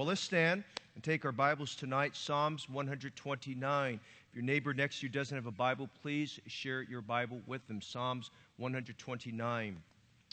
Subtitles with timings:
[0.00, 0.64] Well, let's stand
[0.94, 4.00] and take our Bibles tonight, Psalms 129.
[4.30, 7.68] If your neighbor next to you doesn't have a Bible, please share your Bible with
[7.68, 7.82] them.
[7.82, 9.76] Psalms 129.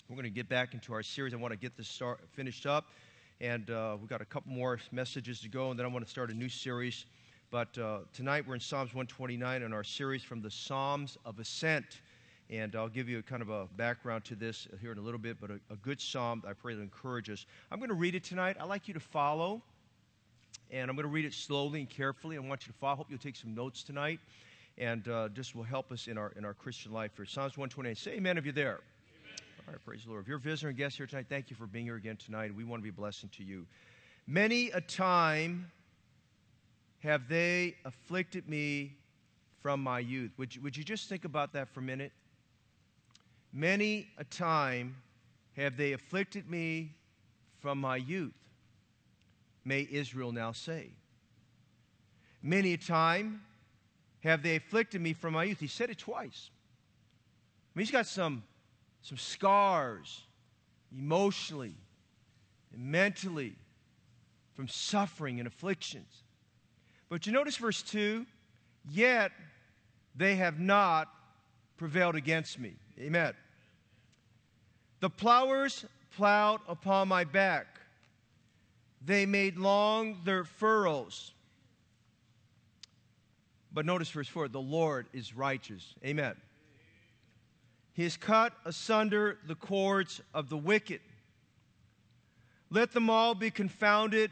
[0.07, 1.33] We're going to get back into our series.
[1.33, 2.85] I want to get this start, finished up,
[3.41, 6.09] and uh, we've got a couple more messages to go, and then I want to
[6.09, 7.05] start a new series.
[7.51, 11.99] But uh, tonight we're in Psalms 129 in our series from the Psalms of Ascent.
[12.49, 15.19] And I'll give you a kind of a background to this here in a little
[15.19, 17.45] bit, but a, a good psalm I pray to encourage us.
[17.71, 18.55] I'm going to read it tonight.
[18.59, 19.61] I'd like you to follow,
[20.71, 22.37] and I'm going to read it slowly and carefully.
[22.37, 22.93] I want you to follow.
[22.93, 24.19] I hope you'll take some notes tonight,
[24.77, 27.25] and uh, this will help us in our, in our Christian life here.
[27.25, 27.97] Psalms 128.
[27.97, 28.79] Say amen if you're there.
[29.67, 30.21] All right, praise the Lord.
[30.21, 32.55] If you're a visitor and guest here tonight, thank you for being here again tonight.
[32.55, 33.65] We want to be a blessing to you.
[34.25, 35.69] Many a time
[36.99, 38.95] have they afflicted me
[39.61, 40.31] from my youth.
[40.37, 42.13] Would you, would you just think about that for a minute?
[43.57, 44.97] Many a time
[45.55, 46.91] have they afflicted me
[47.59, 48.37] from my youth,
[49.65, 50.91] may Israel now say.
[52.43, 53.41] Many a time
[54.19, 55.59] have they afflicted me from my youth.
[55.59, 56.51] He said it twice.
[56.51, 58.43] I mean, he's got some,
[59.01, 60.21] some scars
[60.95, 61.73] emotionally
[62.71, 63.55] and mentally
[64.53, 66.21] from suffering and afflictions.
[67.09, 68.23] But you notice verse 2
[68.87, 69.31] yet
[70.15, 71.07] they have not
[71.77, 72.75] prevailed against me.
[72.99, 73.33] Amen.
[74.99, 77.67] The plowers plowed upon my back.
[79.05, 81.33] They made long their furrows.
[83.71, 85.93] But notice verse 4 the Lord is righteous.
[86.03, 86.35] Amen.
[87.93, 91.01] He has cut asunder the cords of the wicked.
[92.69, 94.31] Let them all be confounded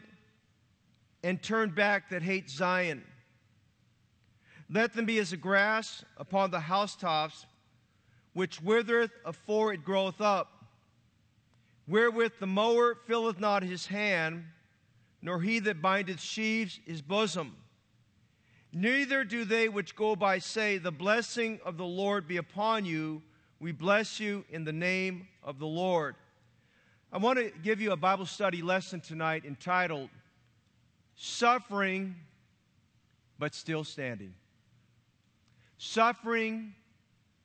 [1.24, 3.04] and turn back that hate Zion.
[4.70, 7.46] Let them be as the grass upon the housetops,
[8.34, 10.55] which withereth afore it groweth up,
[11.88, 14.46] wherewith the mower filleth not his hand,
[15.22, 17.56] nor he that bindeth sheaves his bosom.
[18.72, 23.22] Neither do they which go by say, The blessing of the Lord be upon you.
[23.60, 26.16] We bless you in the name of the Lord.
[27.12, 30.10] I want to give you a Bible study lesson tonight entitled
[31.16, 32.16] Suffering
[33.40, 34.34] but Still Standing
[35.78, 36.74] suffering,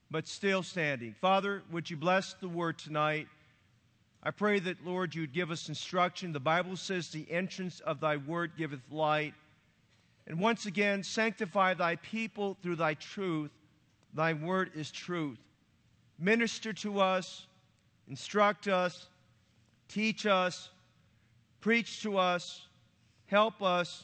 [0.09, 1.15] but still standing.
[1.19, 3.27] Father, would you bless the word tonight?
[4.23, 6.31] I pray that, Lord, you'd give us instruction.
[6.31, 9.33] The Bible says, The entrance of thy word giveth light.
[10.27, 13.51] And once again, sanctify thy people through thy truth.
[14.13, 15.39] Thy word is truth.
[16.19, 17.47] Minister to us,
[18.07, 19.07] instruct us,
[19.87, 20.69] teach us,
[21.59, 22.67] preach to us,
[23.27, 24.03] help us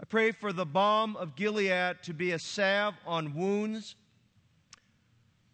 [0.00, 3.94] I pray for the balm of Gilead to be a salve on wounds.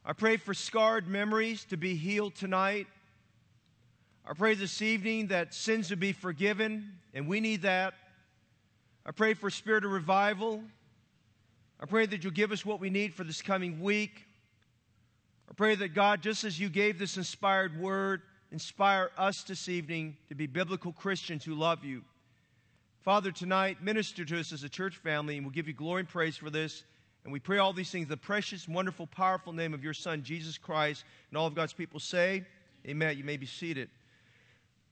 [0.05, 2.87] I pray for scarred memories to be healed tonight.
[4.31, 7.95] I pray this evening that sins would be forgiven, and we need that.
[9.05, 10.63] I pray for spirit of revival.
[11.81, 14.25] I pray that you'll give us what we need for this coming week.
[15.51, 20.17] I pray that God, just as you gave this inspired word, inspire us this evening
[20.29, 22.05] to be biblical Christians who love you.
[23.01, 26.09] Father, tonight, minister to us as a church family, and we'll give you glory and
[26.09, 26.85] praise for this.
[27.25, 30.23] And we pray all these things in the precious, wonderful, powerful name of your Son,
[30.23, 31.03] Jesus Christ.
[31.31, 32.45] And all of God's people say,
[32.87, 33.19] Amen.
[33.19, 33.91] You may be seated.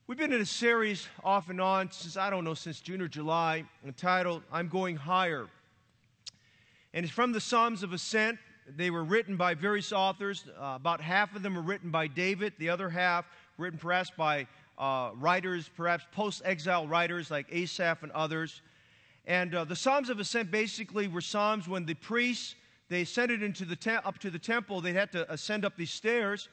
[0.09, 3.07] We've been in a series off and on since, I don't know, since June or
[3.07, 5.45] July, entitled, I'm Going Higher.
[6.95, 8.39] And it's from the Psalms of Ascent.
[8.75, 10.45] They were written by various authors.
[10.59, 13.27] Uh, about half of them were written by David, the other half
[13.59, 14.47] written perhaps by
[14.79, 18.63] uh, writers, perhaps post exile writers like Asaph and others.
[19.27, 22.55] And uh, the Psalms of Ascent basically were Psalms when the priests,
[22.89, 25.91] they ascended into the te- up to the temple, they had to ascend up these
[25.91, 26.49] stairs.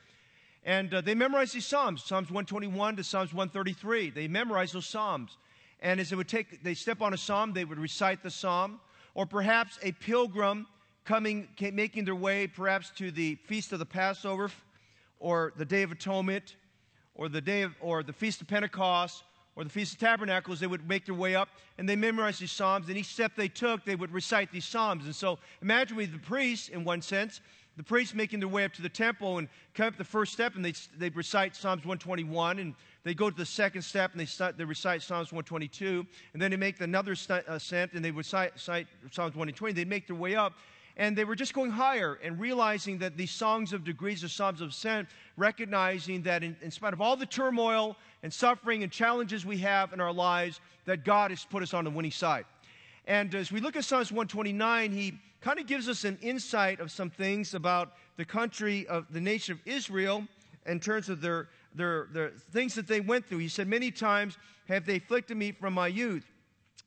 [0.66, 4.10] And uh, they memorized these Psalms, Psalms 121 to Psalms 133.
[4.10, 5.38] They memorized those Psalms.
[5.80, 8.80] And as they would take, they step on a Psalm, they would recite the Psalm.
[9.14, 10.66] Or perhaps a pilgrim
[11.04, 14.50] coming, making their way perhaps to the Feast of the Passover
[15.20, 16.56] or the Day of Atonement
[17.14, 19.22] or the day of, or the Feast of Pentecost
[19.54, 21.48] or the Feast of Tabernacles, they would make their way up
[21.78, 22.88] and they memorized these Psalms.
[22.88, 25.04] And each step they took, they would recite these Psalms.
[25.04, 27.40] And so imagine with the priests, in one sense,
[27.76, 30.56] the priests making their way up to the temple and come up the first step
[30.56, 32.74] and they, they recite Psalms 121 and
[33.04, 36.56] they go to the second step and they, they recite Psalms 122 and then they
[36.56, 39.74] make another uh, ascent and they recite, recite Psalms 120.
[39.74, 40.54] They make their way up
[40.96, 44.62] and they were just going higher and realizing that these songs of degrees are psalms
[44.62, 49.44] of ascent, recognizing that in, in, spite of all the turmoil and suffering and challenges
[49.44, 52.46] we have in our lives, that God has put us on the winning side.
[53.06, 56.90] And as we look at Psalms 129, he kind of gives us an insight of
[56.90, 60.26] some things about the country of the nation of Israel
[60.66, 63.38] in terms of their, their, their things that they went through.
[63.38, 64.38] He said, Many times
[64.68, 66.26] have they afflicted me from my youth.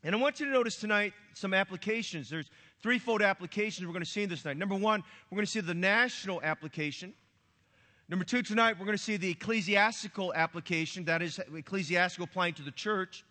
[0.04, 2.30] And I want you to notice tonight some applications.
[2.30, 2.50] There's
[2.82, 4.58] threefold applications we're going to see this night.
[4.58, 7.14] Number one, we're going to see the national application.
[8.10, 12.64] Number two, tonight we're going to see the ecclesiastical application, that is, ecclesiastical applying to
[12.64, 13.24] the church.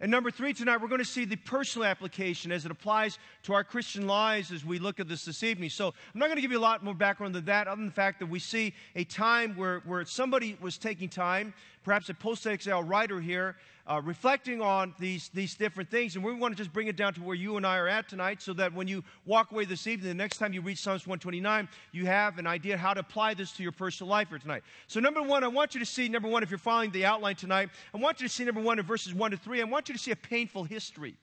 [0.00, 3.54] And number three, tonight we're going to see the personal application as it applies to
[3.54, 5.70] our Christian lives as we look at this this evening.
[5.70, 7.86] So I'm not going to give you a lot more background than that, other than
[7.86, 11.54] the fact that we see a time where, where somebody was taking time,
[11.86, 13.54] perhaps a post exile writer here,
[13.86, 16.16] uh, reflecting on these, these different things.
[16.16, 18.08] And we want to just bring it down to where you and I are at
[18.08, 21.06] tonight so that when you walk away this evening, the next time you read Psalms
[21.06, 24.64] 129, you have an idea how to apply this to your personal life here tonight.
[24.88, 27.36] So, number one, I want you to see, number one, if you're following the outline
[27.36, 29.88] tonight, I want you to see, number one, in verses 1 to 3, I want
[29.88, 31.14] you to see a painful history.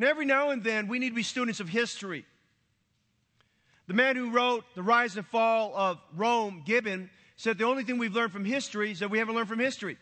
[0.00, 2.26] Now, every now and then, we need to be students of history.
[3.86, 7.98] The man who wrote The Rise and Fall of Rome, Gibbon, said the only thing
[7.98, 9.96] we've learned from history is that we haven't learned from history.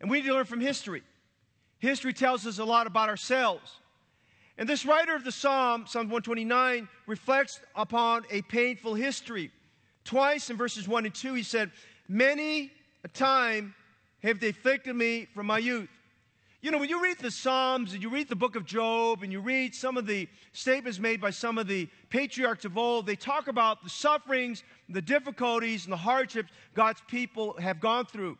[0.00, 1.02] And we need to learn from history.
[1.78, 3.80] History tells us a lot about ourselves.
[4.58, 9.50] And this writer of the Psalm, Psalm 129, reflects upon a painful history.
[10.04, 11.70] Twice in verses 1 and 2, he said,
[12.08, 12.70] Many
[13.04, 13.74] a time
[14.22, 15.88] have they afflicted me from my youth.
[16.62, 19.32] You know, when you read the Psalms and you read the book of Job and
[19.32, 23.16] you read some of the statements made by some of the patriarchs of old, they
[23.16, 28.36] talk about the sufferings, the difficulties, and the hardships God's people have gone through.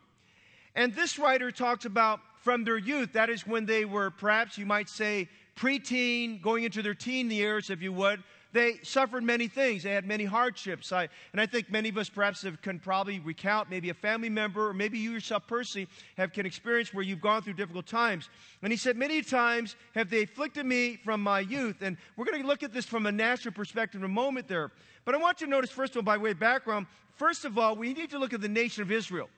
[0.75, 4.65] And this writer talks about from their youth, that is when they were perhaps you
[4.65, 9.83] might say preteen, going into their teen years, if you would, they suffered many things.
[9.83, 10.91] They had many hardships.
[10.91, 14.29] I, and I think many of us perhaps have, can probably recount maybe a family
[14.29, 15.87] member or maybe you yourself personally
[16.17, 18.29] have can experience where you've gone through difficult times.
[18.61, 21.81] And he said, Many times have they afflicted me from my youth.
[21.81, 24.71] And we're going to look at this from a national perspective in a moment there.
[25.05, 27.57] But I want you to notice, first of all, by way of background, first of
[27.57, 29.29] all, we need to look at the nation of Israel.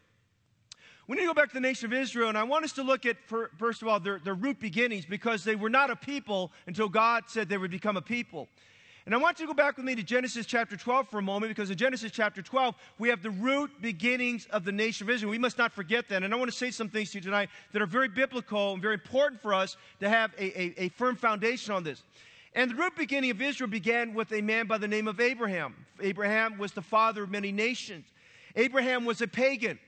[1.08, 2.84] We need to go back to the nation of Israel, and I want us to
[2.84, 3.18] look at,
[3.58, 7.26] first of all, their, their root beginnings because they were not a people until God
[7.28, 8.48] said they would become a people.
[9.06, 11.22] And I want you to go back with me to Genesis chapter 12 for a
[11.22, 15.10] moment because in Genesis chapter 12, we have the root beginnings of the nation of
[15.10, 15.30] Israel.
[15.30, 16.24] We must not forget that.
[16.24, 18.82] And I want to say some things to you tonight that are very biblical and
[18.82, 22.02] very important for us to have a, a, a firm foundation on this.
[22.56, 25.86] And the root beginning of Israel began with a man by the name of Abraham.
[26.02, 28.06] Abraham was the father of many nations.
[28.56, 29.80] Abraham was a pagan.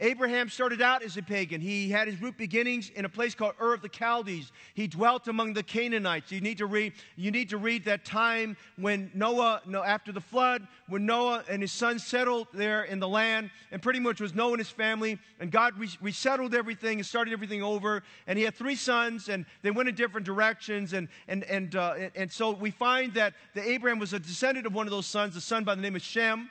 [0.00, 1.60] Abraham started out as a pagan.
[1.60, 4.52] He had his root beginnings in a place called Ur of the Chaldees.
[4.74, 6.30] He dwelt among the Canaanites.
[6.30, 10.20] You need to read, you need to read that time when Noah, no, after the
[10.20, 14.34] flood, when Noah and his son settled there in the land, and pretty much was
[14.34, 18.02] Noah and his family, and God resettled everything and started everything over.
[18.26, 20.92] And he had three sons, and they went in different directions.
[20.92, 24.66] And, and, and, uh, and, and so we find that the Abraham was a descendant
[24.66, 26.50] of one of those sons, a son by the name of Shem.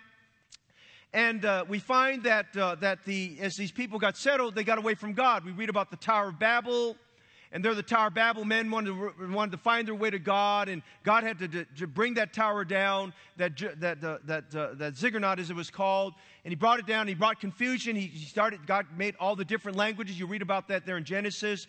[1.16, 4.78] And uh, we find that, uh, that the, as these people got settled, they got
[4.78, 5.46] away from God.
[5.46, 6.98] We read about the Tower of Babel,
[7.54, 10.20] and there the Tower of Babel men wanted to, wanted to find their way to
[10.20, 14.74] God, and God had to, to, bring that tower down, that, that, uh, that, uh,
[14.74, 17.08] that ziggurat as it was called, and he brought it down.
[17.08, 17.96] He brought confusion.
[17.96, 20.20] He started, God made all the different languages.
[20.20, 21.66] You read about that there in Genesis.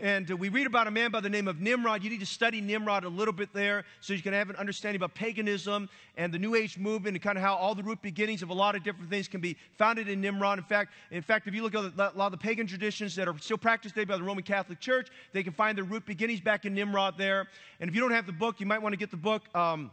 [0.00, 2.02] And we read about a man by the name of Nimrod.
[2.02, 4.96] You need to study Nimrod a little bit there so you can have an understanding
[4.96, 8.42] about paganism and the New Age movement and kind of how all the root beginnings
[8.42, 10.58] of a lot of different things can be founded in Nimrod.
[10.58, 13.28] In fact, in fact, if you look at a lot of the pagan traditions that
[13.28, 16.40] are still practiced today by the Roman Catholic Church, they can find their root beginnings
[16.40, 17.46] back in Nimrod there.
[17.78, 19.42] And if you don't have the book, you might want to get the book.
[19.54, 19.90] Um,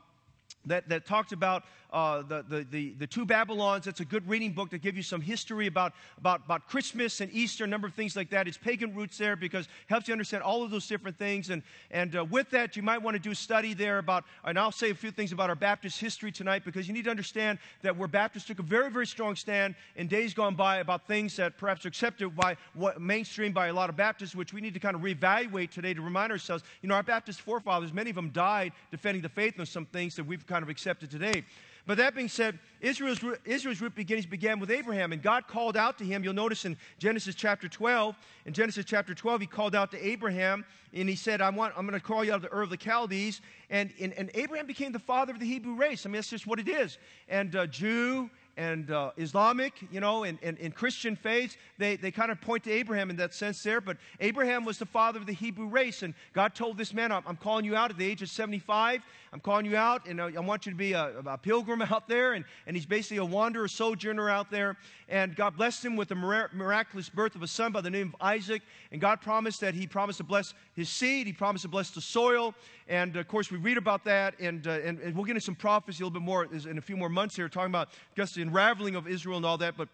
[0.67, 3.87] that, that talks about uh, the, the, the, the, two Babylons.
[3.87, 7.31] It's a good reading book to give you some history about, about, about Christmas and
[7.31, 8.47] Easter, a number of things like that.
[8.47, 11.49] It's pagan roots there because it helps you understand all of those different things.
[11.49, 14.59] And, and uh, with that, you might want to do a study there about, and
[14.59, 17.57] I'll say a few things about our Baptist history tonight because you need to understand
[17.83, 21.35] that where Baptists took a very, very strong stand in days gone by about things
[21.37, 24.73] that perhaps are accepted by what, mainstream by a lot of Baptists, which we need
[24.73, 28.15] to kind of reevaluate today to remind ourselves, you know, our Baptist forefathers, many of
[28.15, 31.43] them died defending the faith on some things that we've kind of accepted today.
[31.87, 35.97] But that being said, Israel's, Israel's root beginnings began with Abraham, and God called out
[35.99, 36.21] to him.
[36.21, 38.15] You'll notice in Genesis chapter 12,
[38.45, 41.87] in Genesis chapter 12, he called out to Abraham, and he said, I want, I'm
[41.87, 43.41] going to call you out of the Ur of the Chaldees.
[43.69, 46.05] And, and, and Abraham became the father of the Hebrew race.
[46.05, 46.97] I mean, that's just what it is.
[47.29, 52.09] And uh, Jew and uh, Islamic, you know, and, and, and Christian faiths, they, they
[52.09, 53.79] kind of point to Abraham in that sense there.
[53.79, 56.01] But Abraham was the father of the Hebrew race.
[56.01, 59.03] And God told this man, I'm calling you out at the age of 75.
[59.33, 62.07] I'm calling you out, and I, I want you to be a, a, pilgrim out
[62.07, 62.33] there.
[62.33, 64.77] And, and he's basically a wanderer, sojourner out there.
[65.09, 68.21] And God blessed him with the miraculous birth of a son by the name of
[68.21, 68.61] Isaac.
[68.91, 72.01] And God promised that he promised to bless his seed, he promised to bless the
[72.01, 72.53] soil.
[72.87, 75.55] And of course, we read about that, and, uh, and, and, we'll get into some
[75.55, 78.41] prophecy a little bit more in a few more months here, talking about just the
[78.41, 79.75] unraveling of Israel and all that.
[79.75, 79.89] But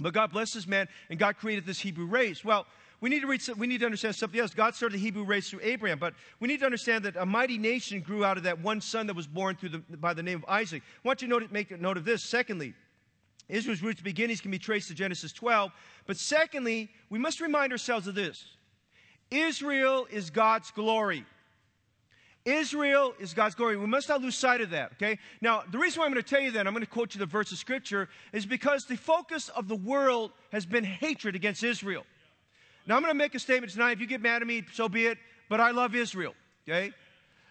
[0.00, 2.44] But God blessed this man, and God created this Hebrew race.
[2.44, 2.66] Well,
[3.00, 4.52] we need to read, we need to understand something else.
[4.52, 7.56] God started the Hebrew race through Abraham, but we need to understand that a mighty
[7.56, 10.38] nation grew out of that one son that was born through the, by the name
[10.38, 10.82] of Isaac.
[11.04, 12.24] I want you to note, make a note of this.
[12.24, 12.74] Secondly,
[13.48, 15.70] Israel's roots beginnings can be traced to Genesis 12.
[16.06, 18.44] But secondly, we must remind ourselves of this
[19.30, 21.24] Israel is God's glory.
[22.44, 23.76] Israel is God's glory.
[23.76, 25.18] We must not lose sight of that, okay?
[25.42, 27.18] Now, the reason why I'm going to tell you that, I'm going to quote you
[27.18, 31.62] the verse of Scripture, is because the focus of the world has been hatred against
[31.62, 32.04] Israel.
[32.88, 33.92] Now, I'm going to make a statement tonight.
[33.92, 35.18] If you get mad at me, so be it.
[35.50, 36.34] But I love Israel,
[36.66, 36.90] okay?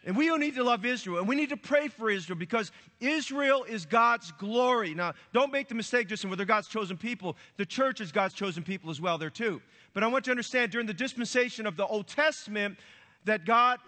[0.03, 1.19] And we don't need to love Israel.
[1.19, 4.95] And we need to pray for Israel because Israel is God's glory.
[4.95, 7.37] Now, don't make the mistake just whether God's chosen people.
[7.57, 9.61] The church is God's chosen people as well, there too.
[9.93, 12.79] But I want you to understand during the dispensation of the Old Testament
[13.25, 13.79] that God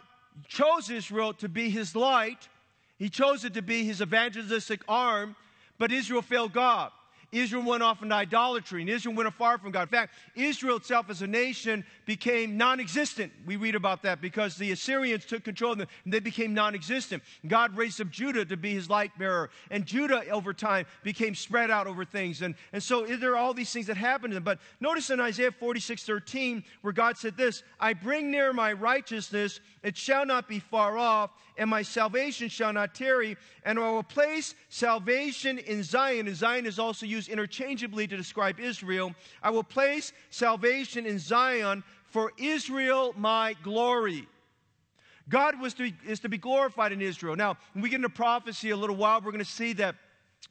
[0.47, 2.47] chose Israel to be his light,
[2.99, 5.35] he chose it to be his evangelistic arm,
[5.79, 6.91] but Israel failed God.
[7.31, 9.83] Israel went off into idolatry, and Israel went far from God.
[9.83, 13.31] In fact, Israel itself as a nation became non existent.
[13.45, 16.73] We read about that because the Assyrians took control of them, and they became non
[16.73, 17.21] existent.
[17.47, 21.69] God raised up Judah to be his light bearer, and Judah over time became spread
[21.69, 22.41] out over things.
[22.41, 24.43] And, and so there are all these things that happened to them.
[24.43, 29.59] But notice in Isaiah 46 13, where God said this I bring near my righteousness,
[29.83, 34.01] it shall not be far off, and my salvation shall not tarry, and I will
[34.01, 36.27] place salvation in Zion.
[36.27, 39.13] And Zion is also used interchangeably to describe Israel.
[39.43, 44.25] I will place salvation in Zion for Israel, my glory.
[45.27, 47.35] God was to, is to be glorified in Israel.
[47.35, 49.95] Now, when we get into prophecy a little while, we're going to see that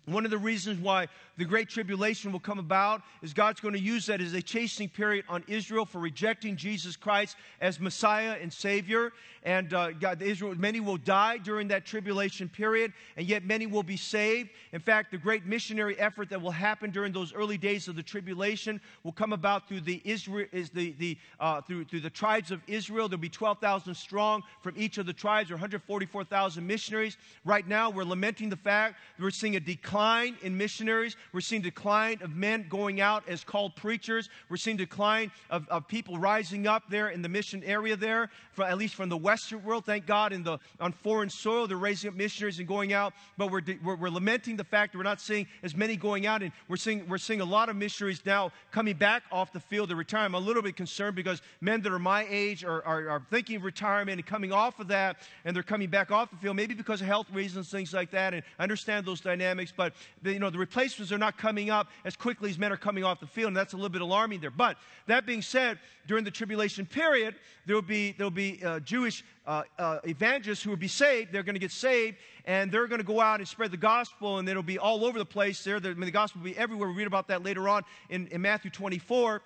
[0.07, 3.81] one of the reasons why the Great Tribulation will come about is God's going to
[3.81, 8.53] use that as a chastening period on Israel for rejecting Jesus Christ as Messiah and
[8.53, 9.13] Savior.
[9.45, 13.85] And uh, God, Israel, many will die during that tribulation period, and yet many will
[13.85, 14.51] be saved.
[14.73, 18.03] In fact, the great missionary effort that will happen during those early days of the
[18.03, 22.51] tribulation will come about through the Israel is the, the uh, through through the tribes
[22.51, 23.09] of Israel.
[23.09, 27.17] There'll be 12,000 strong from each of the tribes, or 144,000 missionaries.
[27.45, 31.17] Right now, we're lamenting the fact that we're seeing a decline in missionaries.
[31.33, 34.29] We're seeing decline of men going out as called preachers.
[34.49, 38.65] We're seeing decline of, of people rising up there in the mission area there, for,
[38.65, 39.85] at least from the Western world.
[39.85, 43.13] Thank God, in the, on foreign soil, they're raising up missionaries and going out.
[43.37, 46.43] But we're, we're, we're lamenting the fact that we're not seeing as many going out.
[46.43, 49.89] And we're seeing, we're seeing a lot of missionaries now coming back off the field
[49.91, 50.25] to retire.
[50.25, 53.57] I'm a little bit concerned because men that are my age are, are, are thinking
[53.57, 56.75] of retirement and coming off of that, and they're coming back off the field, maybe
[56.75, 58.35] because of health reasons, things like that.
[58.35, 61.89] And I understand those dynamics, but the, you know, the replacements are not coming up
[62.05, 64.41] as quickly as men are coming off the field, and that's a little bit alarming
[64.41, 64.51] there.
[64.51, 67.35] But that being said, during the tribulation period,
[67.67, 71.33] there will be, there will be uh, Jewish uh, uh, evangelists who will be saved.
[71.33, 74.39] They're going to get saved, and they're going to go out and spread the gospel,
[74.39, 75.81] and it'll be all over the place there.
[75.81, 76.89] The, I mean, the gospel will be everywhere.
[76.89, 79.43] We read about that later on in, in Matthew 24.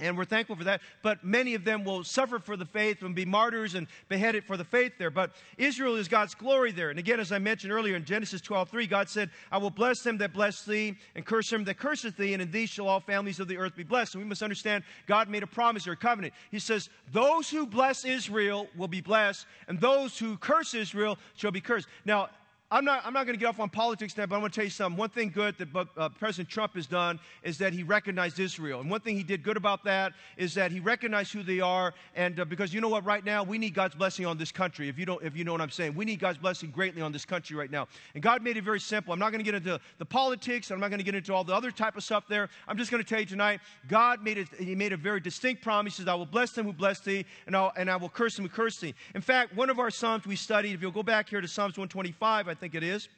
[0.00, 0.80] And we're thankful for that.
[1.02, 4.56] But many of them will suffer for the faith and be martyrs and beheaded for
[4.56, 5.10] the faith there.
[5.10, 6.90] But Israel is God's glory there.
[6.90, 10.02] And again, as I mentioned earlier in Genesis 12 3, God said, I will bless
[10.02, 13.00] them that bless thee, and curse them that curseth thee, and in thee shall all
[13.00, 14.14] families of the earth be blessed.
[14.14, 16.32] And we must understand God made a promise or a covenant.
[16.52, 21.50] He says, Those who bless Israel will be blessed, and those who curse Israel shall
[21.50, 21.88] be cursed.
[22.04, 22.28] Now,
[22.70, 24.54] I'm not, I'm not going to get off on politics now, but I'm going to
[24.54, 24.98] tell you something.
[24.98, 28.80] One thing good that uh, President Trump has done is that he recognized Israel.
[28.80, 31.94] And one thing he did good about that is that he recognized who they are.
[32.14, 34.86] And uh, because you know what, right now, we need God's blessing on this country,
[34.86, 35.94] if you, don't, if you know what I'm saying.
[35.94, 37.88] We need God's blessing greatly on this country right now.
[38.12, 39.14] And God made it very simple.
[39.14, 41.44] I'm not going to get into the politics, I'm not going to get into all
[41.44, 42.50] the other type of stuff there.
[42.66, 45.62] I'm just going to tell you tonight, God made it, he made a very distinct
[45.62, 45.96] promise.
[45.96, 48.36] He says, I will bless them who bless thee, and, I'll, and I will curse
[48.36, 48.94] them who curse thee.
[49.14, 51.78] In fact, one of our Psalms we studied, if you'll go back here to Psalms
[51.78, 53.08] 125, I think it is.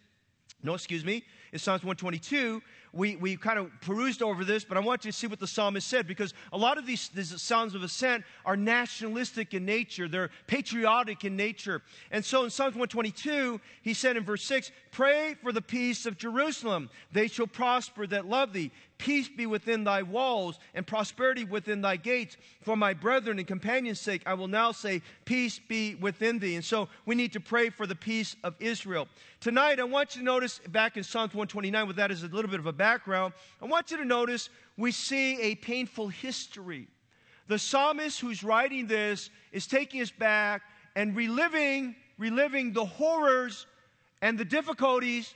[0.62, 1.24] No, excuse me.
[1.52, 2.62] It's Psalms 122.
[2.92, 5.46] We, we kind of perused over this, but I want you to see what the
[5.46, 10.08] psalmist said because a lot of these, these Psalms of Ascent are nationalistic in nature.
[10.08, 11.82] They're patriotic in nature.
[12.10, 16.18] And so in Psalms 122, he said in verse 6, Pray for the peace of
[16.18, 16.90] Jerusalem.
[17.12, 18.70] They shall prosper that love thee.
[19.00, 22.36] Peace be within thy walls and prosperity within thy gates.
[22.60, 26.54] For my brethren and companions' sake, I will now say, Peace be within thee.
[26.54, 29.08] And so we need to pray for the peace of Israel.
[29.40, 32.50] Tonight, I want you to notice back in Psalms 129, with that as a little
[32.50, 36.86] bit of a background, I want you to notice we see a painful history.
[37.48, 40.60] The psalmist who's writing this is taking us back
[40.94, 43.66] and reliving, reliving the horrors
[44.20, 45.32] and the difficulties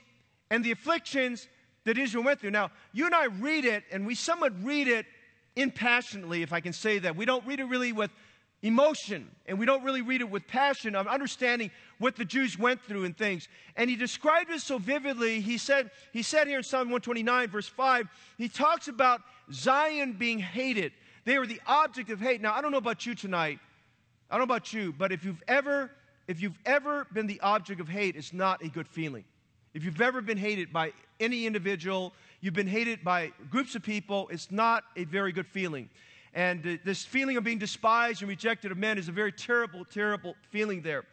[0.51, 1.47] and the afflictions
[1.85, 2.51] that Israel went through.
[2.51, 5.05] Now, you and I read it, and we somewhat read it
[5.55, 7.15] impassionately, if I can say that.
[7.15, 8.11] We don't read it really with,
[8.65, 12.81] emotion, and we don't really read it with passion of understanding what the Jews went
[12.81, 13.47] through and things.
[13.75, 15.39] And he described it so vividly.
[15.39, 20.39] He said, he said here in Psalm 129, verse 5, he talks about Zion being
[20.39, 20.93] hated.
[21.25, 22.41] They were the object of hate.
[22.41, 23.59] Now, I don't know about you tonight.
[24.31, 25.91] I don't know about you, but if you've ever,
[26.27, 29.25] if you've ever been the object of hate, it's not a good feeling.
[29.75, 34.27] If you've ever been hated by any individual, you've been hated by groups of people,
[34.31, 35.89] it's not a very good feeling.
[36.33, 39.85] And uh, this feeling of being despised and rejected of men is a very terrible,
[39.85, 41.05] terrible feeling there.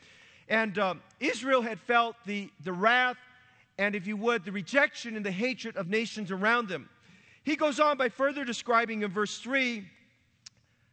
[0.48, 3.16] And um, Israel had felt the, the wrath
[3.78, 6.88] and, if you would, the rejection and the hatred of nations around them.
[7.44, 9.84] He goes on by further describing in verse 3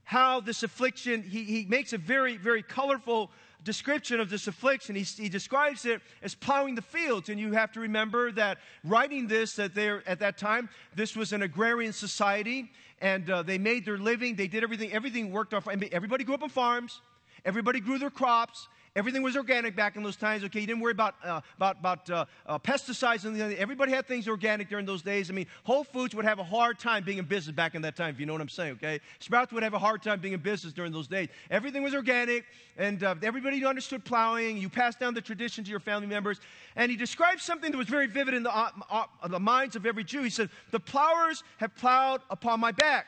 [0.10, 3.30] how this affliction, he, he makes a very, very colorful
[3.64, 4.96] description of this affliction.
[4.96, 7.30] He, he describes it as plowing the fields.
[7.30, 11.32] And you have to remember that writing this, that they're, at that time, this was
[11.32, 14.34] an agrarian society, and uh, they made their living.
[14.34, 14.92] They did everything.
[14.94, 15.68] Everything worked off.
[15.68, 17.02] Everybody grew up on farms.
[17.46, 18.68] Everybody grew their crops.
[18.96, 20.44] Everything was organic back in those times.
[20.44, 24.28] Okay, you didn't worry about uh, about about uh, uh, pesticides and everybody had things
[24.28, 25.30] organic during those days.
[25.30, 27.96] I mean, Whole Foods would have a hard time being in business back in that
[27.96, 28.14] time.
[28.14, 29.00] If you know what I'm saying, okay?
[29.20, 31.30] Sprouts would have a hard time being in business during those days.
[31.52, 32.46] Everything was organic,
[32.78, 34.58] and uh, everybody understood plowing.
[34.58, 36.40] You passed down the tradition to your family members.
[36.76, 39.86] And he describes something that was very vivid in the, uh, uh, the minds of
[39.86, 40.24] every Jew.
[40.24, 43.06] He said, "The plowers have plowed upon my back."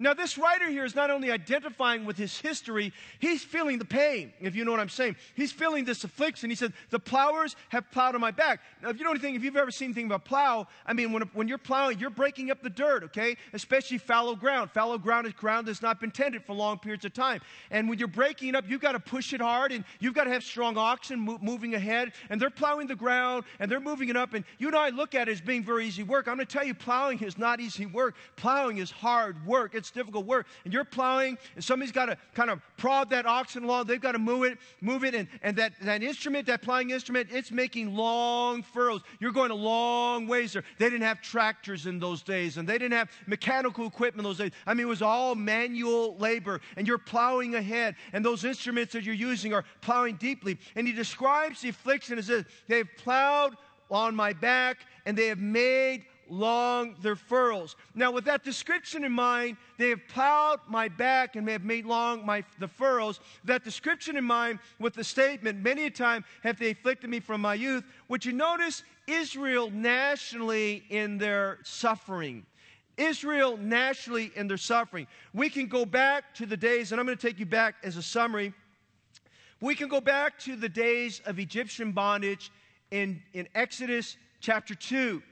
[0.00, 4.32] Now, this writer here is not only identifying with his history, he's feeling the pain,
[4.40, 5.16] if you know what I'm saying.
[5.34, 6.50] He's feeling this affliction.
[6.50, 8.60] He said, The plowers have plowed on my back.
[8.80, 11.22] Now, if you know anything, if you've ever seen anything about plow, I mean, when,
[11.32, 13.36] when you're plowing, you're breaking up the dirt, okay?
[13.52, 14.70] Especially fallow ground.
[14.70, 17.40] Fallow ground is ground that's not been tended for long periods of time.
[17.72, 20.24] And when you're breaking it up, you've got to push it hard and you've got
[20.24, 22.12] to have strong oxen mo- moving ahead.
[22.30, 24.34] And they're plowing the ground and they're moving it up.
[24.34, 26.28] And you and I look at it as being very easy work.
[26.28, 28.14] I'm going to tell you, plowing is not easy work.
[28.36, 29.74] Plowing is hard work.
[29.74, 30.46] It's difficult work.
[30.64, 33.86] And you're plowing, and somebody's got to kind of prod that oxen along.
[33.86, 37.28] They've got to move it, move it, and, and that, that instrument, that plowing instrument,
[37.32, 39.02] it's making long furrows.
[39.20, 40.64] You're going a long ways there.
[40.78, 44.52] They didn't have tractors in those days, and they didn't have mechanical equipment those days.
[44.66, 49.04] I mean, it was all manual labor, and you're plowing ahead, and those instruments that
[49.04, 50.58] you're using are plowing deeply.
[50.76, 53.56] And he describes the affliction as this they have plowed
[53.90, 57.76] on my back, and they have made long their furrows.
[57.94, 61.86] Now, with that description in mind, they have plowed my back and they have made
[61.86, 63.20] long my, the furrows.
[63.44, 67.40] That description in mind with the statement, many a time have they afflicted me from
[67.40, 67.84] my youth.
[68.08, 72.44] Would you notice Israel nationally in their suffering?
[72.96, 75.06] Israel nationally in their suffering.
[75.32, 77.96] We can go back to the days, and I'm going to take you back as
[77.96, 78.52] a summary.
[79.60, 82.50] We can go back to the days of Egyptian bondage
[82.90, 85.22] in, in Exodus chapter 2.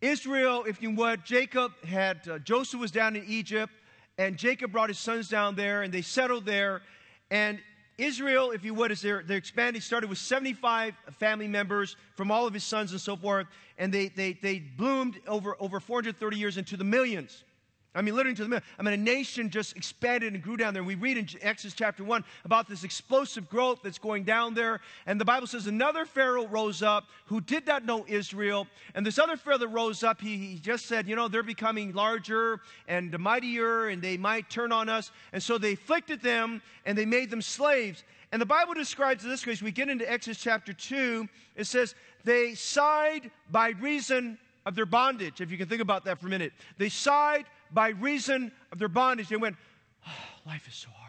[0.00, 3.72] Israel, if you would, Jacob had, uh, Joseph was down in Egypt,
[4.18, 6.82] and Jacob brought his sons down there, and they settled there.
[7.30, 7.58] And
[7.98, 12.46] Israel, if you would, as they're, they're expanding, started with 75 family members from all
[12.46, 13.46] of his sons and so forth,
[13.78, 17.44] and they, they, they bloomed over, over 430 years into the millions.
[17.96, 18.66] I mean, literally to the middle.
[18.78, 20.84] I mean, a nation just expanded and grew down there.
[20.84, 24.80] We read in Exodus chapter 1 about this explosive growth that's going down there.
[25.06, 28.66] And the Bible says another Pharaoh rose up who did not know Israel.
[28.94, 31.94] And this other Pharaoh that rose up, he, he just said, you know, they're becoming
[31.94, 35.10] larger and mightier and they might turn on us.
[35.32, 38.04] And so they afflicted them and they made them slaves.
[38.30, 42.54] And the Bible describes this as we get into Exodus chapter 2, it says, they
[42.54, 45.40] sighed by reason of their bondage.
[45.40, 46.52] If you can think about that for a minute.
[46.76, 49.28] They sighed by reason of their bondage.
[49.28, 49.56] They went,
[50.06, 50.10] oh,
[50.46, 51.06] life is so hard.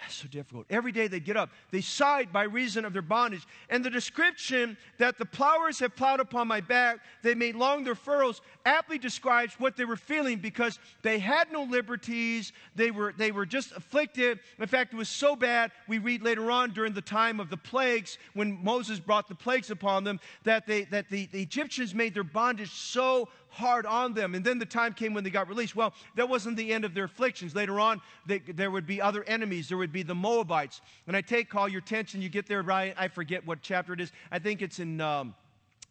[0.00, 0.64] That's so difficult.
[0.70, 1.50] Every day they get up.
[1.70, 3.46] They sighed by reason of their bondage.
[3.68, 7.94] And the description that the plowers have plowed upon my back, they made long their
[7.94, 12.52] furrows, aptly describes what they were feeling because they had no liberties.
[12.74, 14.40] They were, they were just afflicted.
[14.58, 17.58] In fact, it was so bad, we read later on during the time of the
[17.58, 22.14] plagues, when Moses brought the plagues upon them, that, they, that the, the Egyptians made
[22.14, 24.34] their bondage so hard on them.
[24.34, 25.76] And then the time came when they got released.
[25.76, 27.54] Well, that wasn't the end of their afflictions.
[27.54, 29.68] Later on, they, there would be other enemies.
[29.68, 30.80] There would be the Moabites.
[31.06, 32.22] And I take call your attention.
[32.22, 32.94] You get there right.
[32.96, 34.12] I forget what chapter it is.
[34.30, 35.00] I think it's in.
[35.00, 35.34] Um,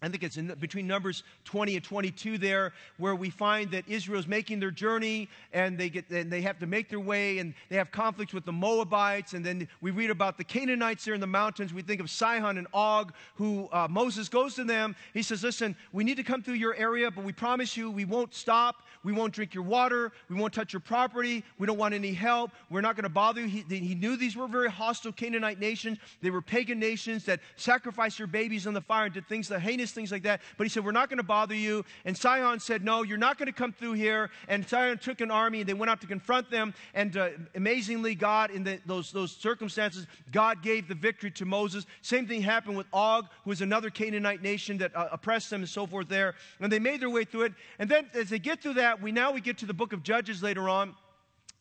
[0.02, 4.28] I think it's in, between Numbers 20 and 22 there, where we find that Israel's
[4.28, 7.76] making their journey and they, get, and they have to make their way and they
[7.76, 9.34] have conflicts with the Moabites.
[9.34, 11.74] And then we read about the Canaanites there in the mountains.
[11.74, 14.96] We think of Sihon and Og, who uh, Moses goes to them.
[15.14, 18.06] He says, Listen, we need to come through your area, but we promise you we
[18.06, 18.84] won't stop.
[19.04, 20.12] We won't drink your water.
[20.30, 21.44] We won't touch your property.
[21.58, 22.52] We don't want any help.
[22.70, 23.48] We're not going to bother you.
[23.48, 25.98] He, he knew these were very hostile Canaanite nations.
[26.22, 29.62] They were pagan nations that sacrificed their babies in the fire and did things, that
[29.62, 30.42] heinous things like that.
[30.58, 31.86] But he said, We're not going to bother you.
[32.06, 34.30] And Sihon said, No, you're not going to come through here.
[34.48, 36.74] And Sihon took an army and they went out to confront them.
[36.94, 41.86] And uh, amazingly, God, in the, those, those circumstances, God gave the victory to Moses.
[42.02, 45.70] Same thing happened with Og, who was another Canaanite nation that uh, oppressed them and
[45.70, 46.36] so forth there.
[46.60, 47.54] And they made their way through it.
[47.80, 50.04] And then as they get through that, we now we get to the book of
[50.04, 50.96] Judges later on.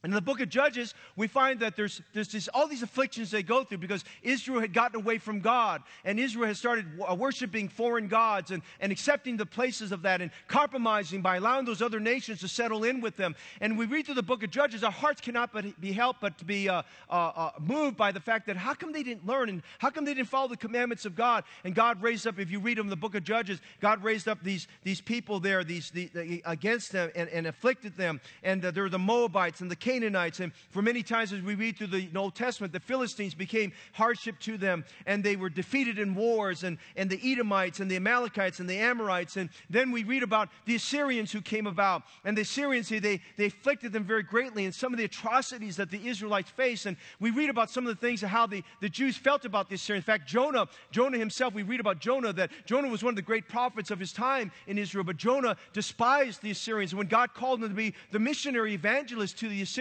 [0.05, 3.33] And in the book of Judges, we find that there's, there's this, all these afflictions
[3.33, 7.17] they go through because Israel had gotten away from God and Israel has started uh,
[7.17, 11.83] worshiping foreign gods and, and accepting the places of that and compromising by allowing those
[11.83, 13.35] other nations to settle in with them.
[13.61, 16.39] And we read through the book of Judges, our hearts cannot but be helped but
[16.39, 19.49] to be uh, uh, uh, moved by the fact that how come they didn't learn
[19.49, 21.43] and how come they didn't follow the commandments of God?
[21.65, 24.29] And God raised up, if you read them in the book of Judges, God raised
[24.29, 28.21] up these, these people there these, the, the, against them and, and afflicted them.
[28.45, 30.41] And uh, there were the Moabites and the Canaanites.
[30.41, 34.39] And for many times, as we read through the Old Testament, the Philistines became hardship
[34.41, 38.61] to them, and they were defeated in wars, and, and the Edomites, and the Amalekites,
[38.61, 39.39] and the Amorites.
[39.39, 42.03] And then we read about the Assyrians who came about.
[42.27, 45.91] And the Assyrians, they, they afflicted them very greatly, and some of the atrocities that
[45.91, 46.85] the Israelites faced.
[46.85, 49.71] And we read about some of the things of how the, the Jews felt about
[49.71, 50.03] the Assyrians.
[50.05, 53.23] In fact, Jonah, Jonah himself, we read about Jonah, that Jonah was one of the
[53.23, 56.93] great prophets of his time in Israel, but Jonah despised the Assyrians.
[56.93, 59.78] And when God called him to be the missionary evangelist to the Assyrians,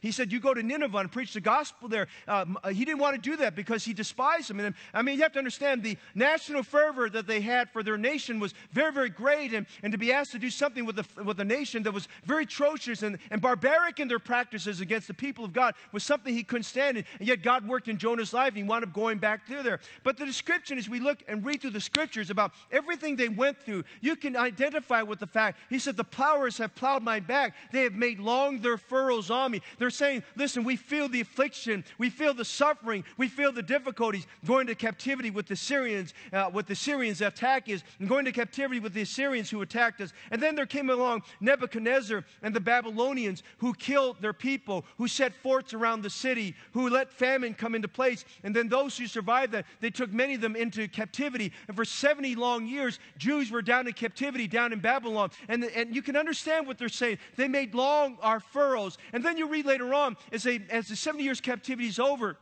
[0.00, 2.08] he said, You go to Nineveh and preach the gospel there.
[2.26, 4.60] Um, uh, he didn't want to do that because he despised them.
[4.60, 7.98] And I mean, you have to understand the national fervor that they had for their
[7.98, 9.52] nation was very, very great.
[9.52, 12.08] And, and to be asked to do something with, the, with a nation that was
[12.24, 16.34] very atrocious and, and barbaric in their practices against the people of God was something
[16.34, 16.96] he couldn't stand.
[16.96, 19.62] And, and yet God worked in Jonah's life and he wound up going back through
[19.62, 19.80] there.
[20.02, 23.60] But the description, as we look and read through the scriptures about everything they went
[23.60, 25.58] through, you can identify with the fact.
[25.70, 27.54] He said, The plowers have plowed my back.
[27.72, 29.30] They have made long their furrows
[29.78, 34.26] They're saying, Listen, we feel the affliction, we feel the suffering, we feel the difficulties
[34.46, 38.32] going to captivity with the Syrians, uh, with the Syrians attack is, and going to
[38.32, 40.12] captivity with the Assyrians who attacked us.
[40.30, 45.34] And then there came along Nebuchadnezzar and the Babylonians who killed their people, who set
[45.42, 48.24] forts around the city, who let famine come into place.
[48.42, 51.52] And then those who survived that, they took many of them into captivity.
[51.68, 55.30] And for 70 long years, Jews were down in captivity down in Babylon.
[55.48, 57.18] And, and you can understand what they're saying.
[57.36, 58.98] They made long our furrows.
[59.12, 62.36] And then you read later on, as, they, as the 70 years captivity is over,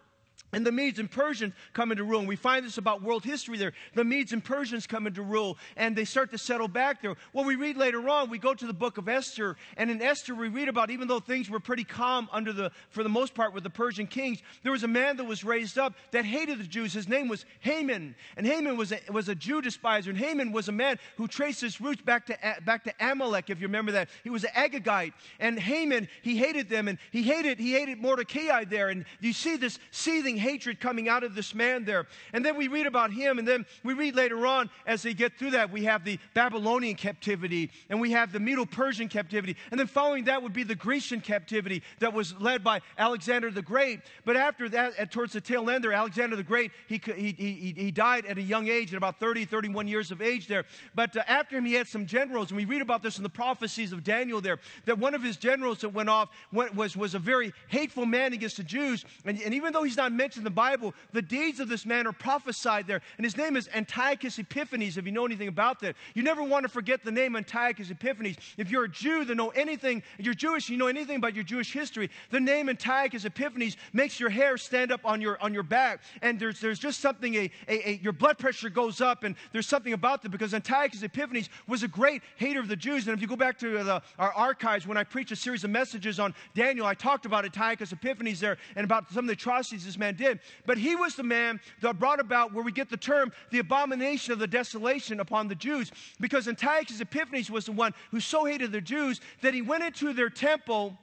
[0.52, 2.20] and the Medes and Persians come into rule.
[2.20, 3.72] And we find this about world history there.
[3.94, 7.16] The Medes and Persians come into rule and they start to settle back there.
[7.32, 9.56] Well, we read later on, we go to the book of Esther.
[9.78, 13.02] And in Esther, we read about even though things were pretty calm under the, for
[13.02, 15.94] the most part, with the Persian kings, there was a man that was raised up
[16.10, 16.92] that hated the Jews.
[16.92, 18.14] His name was Haman.
[18.36, 20.10] And Haman was a, was a Jew despiser.
[20.10, 23.58] And Haman was a man who traced his roots back to, back to Amalek, if
[23.58, 24.10] you remember that.
[24.22, 25.14] He was an Agagite.
[25.40, 26.88] And Haman, he hated them.
[26.88, 28.90] And he hated, he hated Mordecai there.
[28.90, 29.78] And you see this
[30.22, 32.06] seething hatred coming out of this man there.
[32.32, 35.36] And then we read about him, and then we read later on as they get
[35.36, 39.56] through that, we have the Babylonian captivity, and we have the Medo Persian captivity.
[39.70, 43.62] And then following that would be the Grecian captivity that was led by Alexander the
[43.62, 44.00] Great.
[44.24, 47.74] But after that, at, towards the tail end there, Alexander the Great, he, he, he,
[47.76, 50.64] he died at a young age, at about 30, 31 years of age there.
[50.94, 53.28] But uh, after him, he had some generals, and we read about this in the
[53.28, 57.14] prophecies of Daniel there, that one of his generals that went off went, was, was
[57.14, 59.04] a very hateful man against the Jews.
[59.24, 62.06] And, and even though he's not mentioned in the Bible, the deeds of this man
[62.06, 63.00] are prophesied there.
[63.16, 65.96] And his name is Antiochus Epiphanes, if you know anything about that.
[66.14, 68.36] You never want to forget the name Antiochus Epiphanes.
[68.56, 71.72] If you're a Jew that know anything, you're Jewish, you know anything about your Jewish
[71.72, 76.00] history, the name Antiochus Epiphanes makes your hair stand up on your, on your back.
[76.22, 79.66] And there's, there's just something, a, a, a your blood pressure goes up, and there's
[79.66, 83.06] something about that because Antiochus Epiphanes was a great hater of the Jews.
[83.06, 85.70] And if you go back to the, our archives, when I preached a series of
[85.70, 89.84] messages on Daniel, I talked about Antiochus Epiphanes there and about some of the atrocities
[89.84, 90.40] this man did.
[90.66, 94.32] But he was the man that brought about where we get the term the abomination
[94.32, 95.92] of the desolation upon the Jews.
[96.20, 100.12] Because Antiochus Epiphanes was the one who so hated the Jews that he went into
[100.12, 100.98] their temple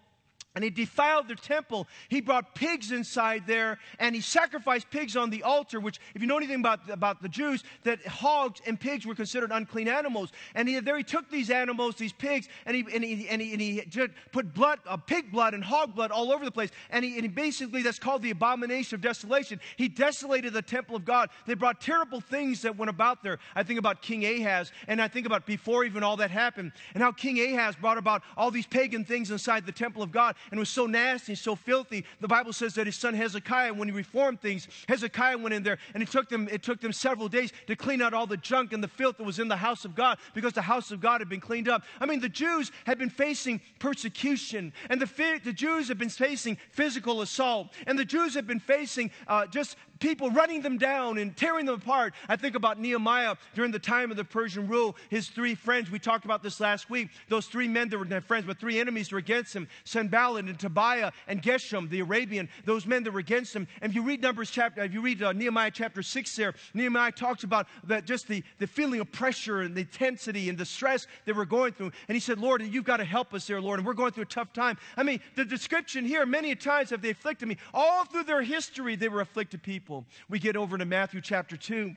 [0.60, 1.88] and he defiled their temple.
[2.10, 6.28] He brought pigs inside there and he sacrificed pigs on the altar, which, if you
[6.28, 10.34] know anything about, about the Jews, that hogs and pigs were considered unclean animals.
[10.56, 13.54] And he, there he took these animals, these pigs, and he, and he, and he,
[13.54, 13.82] and he
[14.34, 16.72] put blood, uh, pig blood and hog blood all over the place.
[16.90, 19.62] And he, and he basically, that's called the abomination of desolation.
[19.78, 21.30] He desolated the temple of God.
[21.48, 23.40] They brought terrible things that went about there.
[23.56, 27.02] I think about King Ahaz, and I think about before even all that happened, and
[27.02, 30.60] how King Ahaz brought about all these pagan things inside the temple of God and
[30.60, 32.06] was so nasty and so filthy.
[32.22, 35.78] The Bible says that his son Hezekiah, when he reformed things, Hezekiah went in there
[35.94, 38.74] and it took them, it took them several days to clean out all the junk
[38.74, 41.22] and the filth that was in the house of God because the house of God
[41.22, 41.84] had been cleaned up.
[42.00, 46.58] I mean, the Jews had been facing persecution, and the, the Jews had been facing
[46.72, 51.36] physical assault, and the Jews had been facing uh, just people running them down and
[51.36, 52.14] tearing them apart.
[52.28, 54.96] I think about Nehemiah during the time of the Persian rule.
[55.10, 58.46] His three friends, we talked about this last week, those three men that were friends,
[58.46, 63.04] but three enemies were against him Sanballat and Tobiah and Geshem, the Arabian, those men
[63.04, 63.68] that were against him.
[63.82, 67.12] And if you read Numbers chapter, if you read uh, Nehemiah chapter 6 there, Nehemiah
[67.12, 71.08] talks about that just the, the feeling of pressure and the intensity and the stress
[71.26, 71.92] that we're going through.
[72.08, 73.80] And he said, Lord, you've got to help us there, Lord.
[73.80, 74.78] And we're going through a tough time.
[74.98, 77.58] I mean, the description here, many times have they afflicted me.
[77.74, 79.89] All through their history, they were afflicted people.
[80.30, 81.96] We get over to Matthew chapter 2.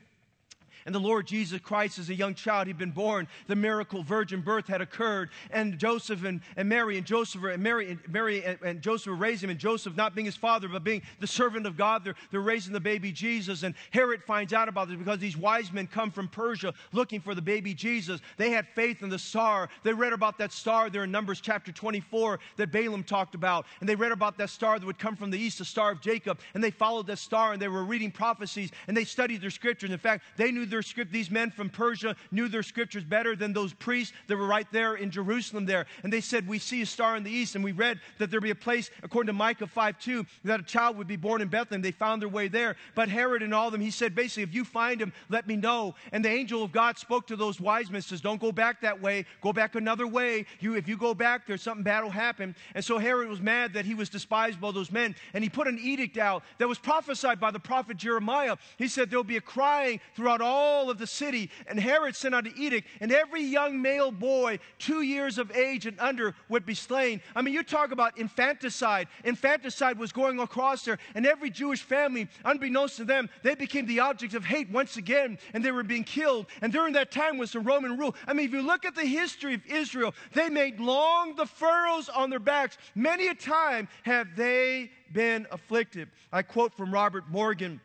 [0.85, 3.27] And the Lord Jesus Christ, as a young child, he'd been born.
[3.47, 5.29] The miracle virgin birth had occurred.
[5.51, 9.47] And Joseph and, and Mary and Joseph and Mary and Mary and, and Joseph raising
[9.47, 9.51] him.
[9.51, 12.73] And Joseph, not being his father, but being the servant of God, they're, they're raising
[12.73, 13.63] the baby Jesus.
[13.63, 17.35] And Herod finds out about this because these wise men come from Persia looking for
[17.35, 18.21] the baby Jesus.
[18.37, 19.69] They had faith in the star.
[19.83, 23.65] They read about that star there in Numbers chapter 24 that Balaam talked about.
[23.79, 26.01] And they read about that star that would come from the east, the star of
[26.01, 26.39] Jacob.
[26.53, 29.91] And they followed that star and they were reading prophecies and they studied their scriptures.
[29.91, 31.11] In fact, they knew their script.
[31.11, 34.95] These men from Persia knew their scriptures better than those priests that were right there
[34.95, 35.85] in Jerusalem there.
[36.03, 37.53] And they said, We see a star in the east.
[37.55, 40.63] And we read that there'd be a place, according to Micah 5 2, that a
[40.63, 41.81] child would be born in Bethlehem.
[41.81, 42.75] They found their way there.
[42.95, 45.55] But Herod and all of them, he said, basically, if you find him, let me
[45.55, 45.93] know.
[46.11, 48.99] And the angel of God spoke to those wise men, says, Don't go back that
[48.99, 49.25] way.
[49.41, 50.47] Go back another way.
[50.59, 52.55] You, if you go back, there's something bad will happen.
[52.73, 55.15] And so Herod was mad that he was despised by those men.
[55.35, 58.57] And he put an edict out that was prophesied by the prophet Jeremiah.
[58.77, 61.49] He said, There'll be a crying throughout all of the city.
[61.67, 65.85] And Herod sent out an edict, and every young male boy, two years of age
[65.85, 67.21] and under, would be slain.
[67.35, 69.07] I mean, you talk about infanticide.
[69.23, 73.99] Infanticide was going across there, and every Jewish family, unbeknownst to them, they became the
[73.99, 76.47] object of hate once again, and they were being killed.
[76.61, 78.15] And during that time was the Roman rule.
[78.27, 82.09] I mean, if you look at the history of Israel, they made long the furrows
[82.09, 82.77] on their backs.
[82.95, 86.09] Many a time have they been afflicted.
[86.31, 87.79] I quote from Robert Morgan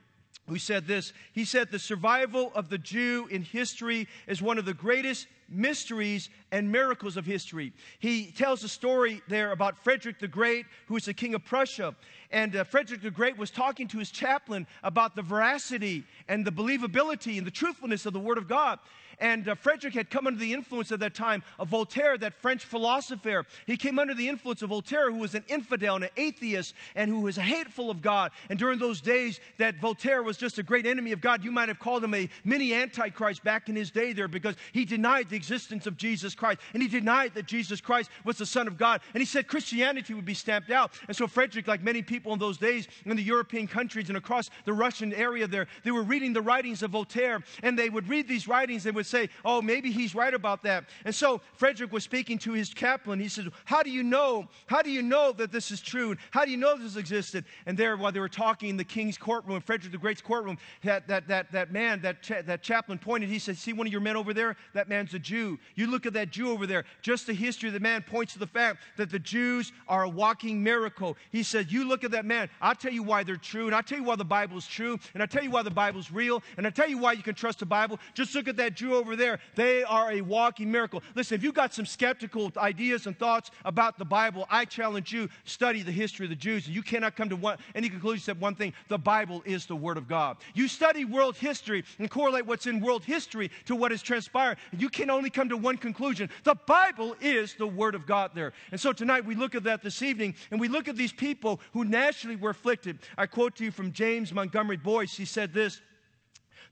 [0.49, 1.13] who said this.
[1.33, 6.29] He said, The survival of the Jew in history is one of the greatest mysteries
[6.53, 7.73] and miracles of history.
[7.99, 11.95] He tells a story there about Frederick the Great, who was the king of Prussia.
[12.31, 16.53] And uh, Frederick the Great was talking to his chaplain about the veracity and the
[16.53, 18.79] believability and the truthfulness of the Word of God.
[19.21, 22.65] And uh, Frederick had come under the influence at that time of Voltaire, that French
[22.65, 23.45] philosopher.
[23.67, 27.11] He came under the influence of Voltaire, who was an infidel and an atheist and
[27.11, 28.31] who was hateful of God.
[28.49, 31.69] And during those days that Voltaire was just a great enemy of God, you might
[31.69, 35.37] have called him a mini antichrist back in his day there because he denied the
[35.37, 39.01] existence of Jesus Christ and he denied that Jesus Christ was the Son of God.
[39.15, 40.93] And he said Christianity would be stamped out.
[41.09, 44.51] And so Frederick, like many people in those days in the European countries and across
[44.65, 48.29] the Russian area there, they were reading the writings of Voltaire and they would read
[48.29, 50.85] these writings and would say, oh, maybe he's right about that.
[51.05, 53.19] And so Frederick was speaking to his chaplain.
[53.19, 54.49] He said, How do you know?
[54.67, 56.17] How do you know that this is true?
[56.31, 57.45] How do you know this existed?
[57.67, 61.09] And there, while they were talking in the king's courtroom, Frederick the Great's courtroom, that,
[61.09, 64.01] that, that, that man, that, cha- that chaplain pointed, he said, See one of your
[64.01, 64.57] men over there?
[64.75, 65.59] That man's a Jew.
[65.75, 66.85] You look at that Jew over there.
[67.03, 70.09] Just the history of the man points to the fact that the Jews are a
[70.09, 71.17] walking miracle.
[71.31, 72.49] He said, You look at that man.
[72.61, 75.23] I'll tell you why they're true, and I'll tell you why the Bible's true, and
[75.23, 77.61] I'll tell you why the Bible's real, and I'll tell you why you can trust
[77.61, 77.99] the Bible.
[78.15, 79.39] Just look at that Jew over there.
[79.55, 81.03] They are a walking miracle.
[81.15, 85.29] Listen, if you've got some skeptical ideas and thoughts about the Bible, I challenge you,
[85.45, 86.69] study the history of the Jews.
[86.69, 89.97] You cannot come to one, any conclusion except one thing the Bible is the Word
[89.97, 90.37] of God.
[90.55, 94.59] You study world history and correlate what's in world history to what has transpired.
[94.77, 98.53] You can only come to one conclusion the Bible is the Word of God there.
[98.73, 101.61] And so tonight we look at that this evening and we look at these people
[101.73, 102.99] who naturally were afflicted.
[103.17, 105.17] I quote to you from James Montgomery Boice.
[105.17, 105.81] He said this.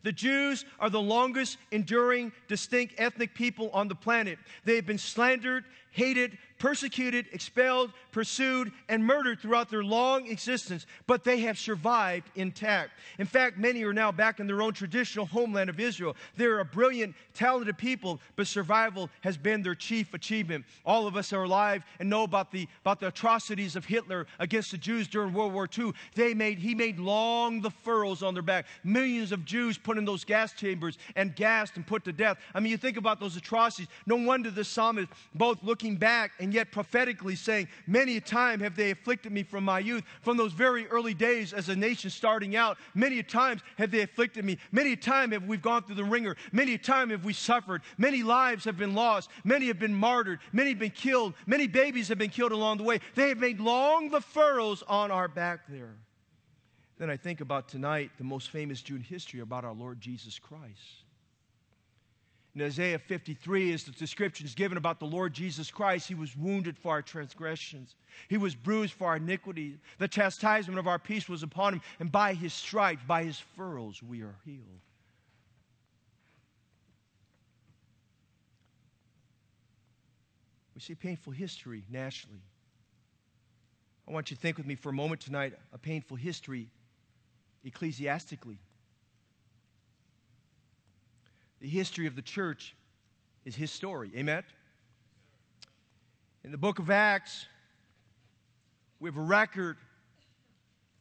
[0.07, 4.39] The Jews are the longest enduring distinct ethnic people on the planet.
[4.65, 5.65] They have been slandered,
[5.97, 12.91] hated, persecuted, expelled, pursued, and murdered throughout their long existence, but they have survived intact.
[13.19, 16.15] In fact, many are now back in their own traditional homeland of Israel.
[16.37, 20.65] They're a brilliant, talented people, but survival has been their chief achievement.
[20.85, 24.71] All of us are alive and know about the, about the atrocities of Hitler against
[24.71, 25.93] the Jews during World War II.
[26.15, 28.67] They made, he made long the furrows on their back.
[28.85, 32.39] Millions of Jews put in those gas chambers and gassed and put to death.
[32.55, 33.89] I mean, you think about those atrocities.
[34.07, 38.75] No wonder the psalmist, both looking back and yet prophetically saying, Many a time have
[38.75, 42.57] they afflicted me from my youth, from those very early days as a nation starting
[42.57, 42.77] out.
[42.95, 44.59] Many a times have they afflicted me.
[44.73, 46.37] Many a time have we gone through the ringer.
[46.51, 47.83] Many a time have we suffered.
[47.99, 49.31] Many lives have been lost.
[49.45, 50.41] Many have been martyred.
[50.53, 51.35] Many have been killed.
[51.47, 52.99] Many babies have been killed along the way.
[53.15, 55.95] They have made long the furrows on our back there.
[56.99, 60.39] Then I think about tonight, the most famous Jew in history, about our Lord Jesus
[60.39, 61.05] Christ.
[62.57, 66.09] In Isaiah 53 is the descriptions given about the Lord Jesus Christ.
[66.09, 67.97] He was wounded for our transgressions.
[68.29, 69.77] He was bruised for our iniquity.
[69.99, 74.03] The chastisement of our peace was upon him, and by his stripes, by his furrows,
[74.03, 74.81] we are healed.
[80.75, 82.41] We see painful history nationally.
[84.09, 86.71] I want you to think with me for a moment tonight a painful history
[87.65, 88.59] ecclesiastically.
[91.61, 92.75] The history of the church
[93.45, 94.11] is his story.
[94.17, 94.43] Amen?
[96.45, 97.47] In the book of Acts,
[99.01, 99.77] we have a record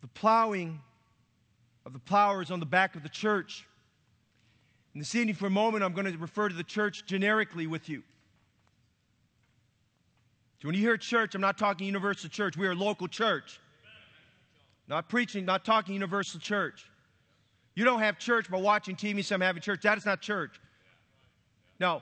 [0.01, 0.79] the plowing
[1.83, 3.65] of the plowers on the back of the church.
[4.93, 7.89] And this evening, for a moment, I'm going to refer to the church generically with
[7.89, 8.03] you.
[10.61, 12.55] So when you hear church, I'm not talking universal church.
[12.55, 13.59] We are a local church.
[14.87, 16.85] Not preaching, not talking universal church.
[17.75, 19.81] You don't have church by watching TV, some have having church.
[19.81, 20.59] That is not church.
[21.79, 22.01] No.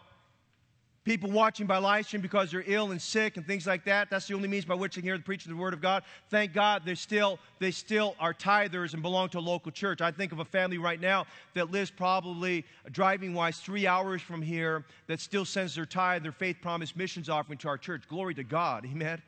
[1.04, 4.10] People watching by live stream because they're ill and sick and things like that.
[4.10, 6.04] That's the only means by which they hear the preaching of the Word of God.
[6.30, 10.00] Thank God they still, they still are tithers and belong to a local church.
[10.00, 14.42] I think of a family right now that lives probably driving wise three hours from
[14.42, 18.04] here that still sends their tithe, their faith promise missions offering to our church.
[18.08, 18.86] Glory to God.
[18.86, 19.22] Amen.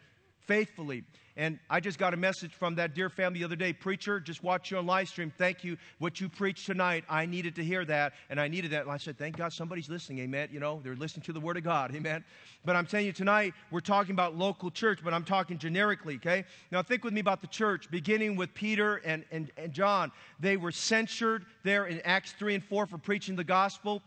[0.47, 1.03] Faithfully.
[1.37, 3.73] And I just got a message from that dear family the other day.
[3.73, 5.33] Preacher, just watch you on live stream.
[5.37, 5.77] Thank you.
[5.99, 8.83] What you preached tonight, I needed to hear that, and I needed that.
[8.83, 10.19] And I said, Thank God somebody's listening.
[10.19, 10.47] Amen.
[10.51, 11.93] You know, they're listening to the Word of God.
[11.93, 12.23] Amen.
[12.63, 16.45] But I'm telling you tonight, we're talking about local church, but I'm talking generically, okay?
[16.71, 20.13] Now think with me about the church, beginning with Peter and, and, and John.
[20.39, 24.01] They were censured there in Acts 3 and 4 for preaching the gospel.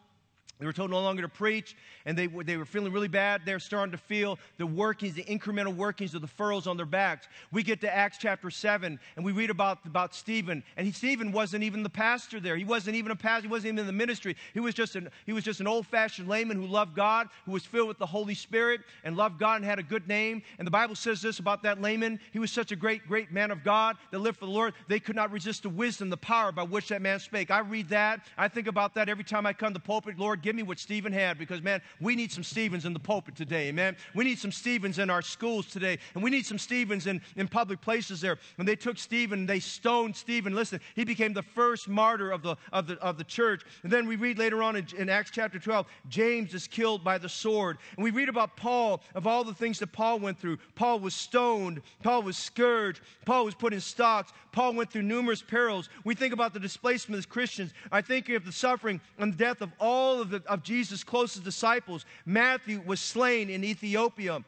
[0.58, 3.42] They were told no longer to preach, and they, they were feeling really bad.
[3.44, 7.28] They're starting to feel the workings, the incremental workings of the furrows on their backs.
[7.52, 10.64] We get to Acts chapter 7, and we read about, about Stephen.
[10.76, 12.56] And he, Stephen wasn't even the pastor there.
[12.56, 13.42] He wasn't even a pastor.
[13.42, 14.36] He wasn't even in the ministry.
[14.52, 17.52] He was just an, he was just an old fashioned layman who loved God, who
[17.52, 20.42] was filled with the Holy Spirit, and loved God and had a good name.
[20.58, 22.18] And the Bible says this about that layman.
[22.32, 24.74] He was such a great, great man of God that lived for the Lord.
[24.88, 27.52] They could not resist the wisdom, the power by which that man spake.
[27.52, 28.26] I read that.
[28.36, 30.18] I think about that every time I come to the pulpit.
[30.18, 33.36] Lord, give me what Stephen had because, man, we need some Stephens in the pulpit
[33.36, 33.94] today, man.
[34.14, 37.48] We need some Stephens in our schools today, and we need some Stephens in, in
[37.48, 38.38] public places there.
[38.56, 40.54] And they took Stephen, they stoned Stephen.
[40.54, 43.62] Listen, he became the first martyr of the, of the, of the church.
[43.82, 47.18] And then we read later on in, in Acts chapter 12, James is killed by
[47.18, 47.76] the sword.
[47.96, 50.56] And we read about Paul, of all the things that Paul went through.
[50.76, 55.42] Paul was stoned, Paul was scourged, Paul was put in stocks, Paul went through numerous
[55.42, 55.90] perils.
[56.04, 57.74] We think about the displacement of Christians.
[57.92, 61.44] I think of the suffering and death of all of, the, of Jesus Jesus' closest
[61.44, 62.06] disciples.
[62.24, 64.44] Matthew was slain in Ethiopia.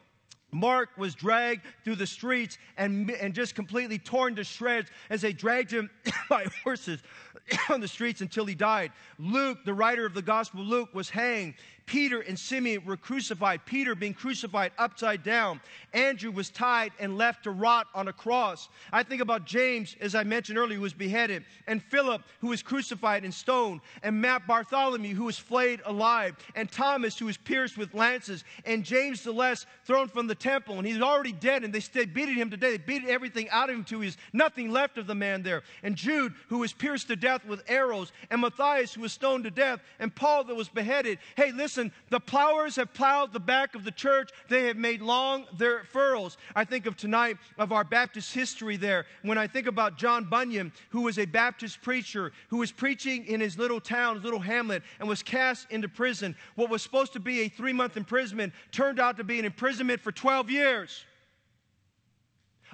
[0.51, 5.33] Mark was dragged through the streets and, and just completely torn to shreds as they
[5.33, 5.89] dragged him
[6.29, 7.01] by horses
[7.69, 8.91] on the streets until he died.
[9.19, 11.55] Luke, the writer of the Gospel Luke, was hanged.
[11.85, 15.59] Peter and Simeon were crucified, Peter being crucified upside down.
[15.93, 18.69] Andrew was tied and left to rot on a cross.
[18.93, 22.63] I think about James, as I mentioned earlier, who was beheaded, and Philip, who was
[22.63, 27.77] crucified and stoned, and Matt Bartholomew, who was flayed alive, and Thomas, who was pierced
[27.77, 31.73] with lances, and James the Less thrown from the temple, and he's already dead, and
[31.73, 32.71] they stayed beating him today.
[32.71, 35.63] They beat everything out of him to his nothing left of the man there.
[35.83, 39.51] And Jude, who was pierced to death with arrows, and Matthias, who was stoned to
[39.51, 41.19] death, and Paul, that was beheaded.
[41.35, 44.29] Hey, listen Listen, the plowers have plowed the back of the church.
[44.49, 46.35] They have made long their furrows.
[46.53, 49.05] I think of tonight of our Baptist history there.
[49.21, 53.39] When I think about John Bunyan, who was a Baptist preacher, who was preaching in
[53.39, 56.35] his little town, his little hamlet, and was cast into prison.
[56.55, 60.01] What was supposed to be a three month imprisonment turned out to be an imprisonment
[60.01, 61.05] for 12 years.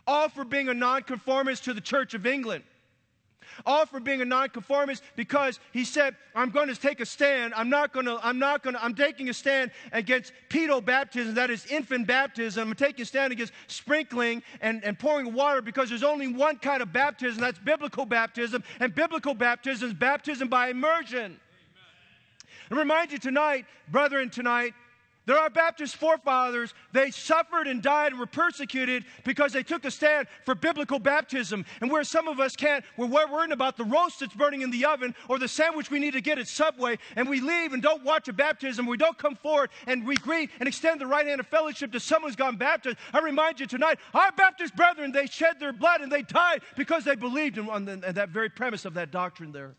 [0.07, 2.63] All for being a nonconformist to the Church of England
[3.65, 7.53] all for being a nonconformist because he said, I'm going to take a stand.
[7.55, 11.35] I'm not going to, I'm not going to, I'm taking a stand against pedo baptism,
[11.35, 12.69] that is infant baptism.
[12.69, 16.81] I'm taking a stand against sprinkling and, and pouring water because there's only one kind
[16.81, 18.63] of baptism, that's biblical baptism.
[18.79, 21.17] And biblical baptism is baptism by immersion.
[21.25, 21.39] Amen.
[22.71, 24.73] I remind you tonight, brethren, tonight,
[25.27, 29.91] there are Baptist forefathers, they suffered and died and were persecuted because they took a
[29.91, 31.65] stand for biblical baptism.
[31.81, 34.85] And where some of us can't, we're worrying about the roast that's burning in the
[34.85, 38.05] oven or the sandwich we need to get at Subway, and we leave and don't
[38.05, 38.85] watch a baptism.
[38.85, 41.99] We don't come forward and we greet and extend the right hand of fellowship to
[41.99, 42.97] someone who's gone baptized.
[43.11, 47.03] I remind you tonight, our Baptist brethren, they shed their blood and they died because
[47.03, 49.75] they believed in, in that very premise of that doctrine there.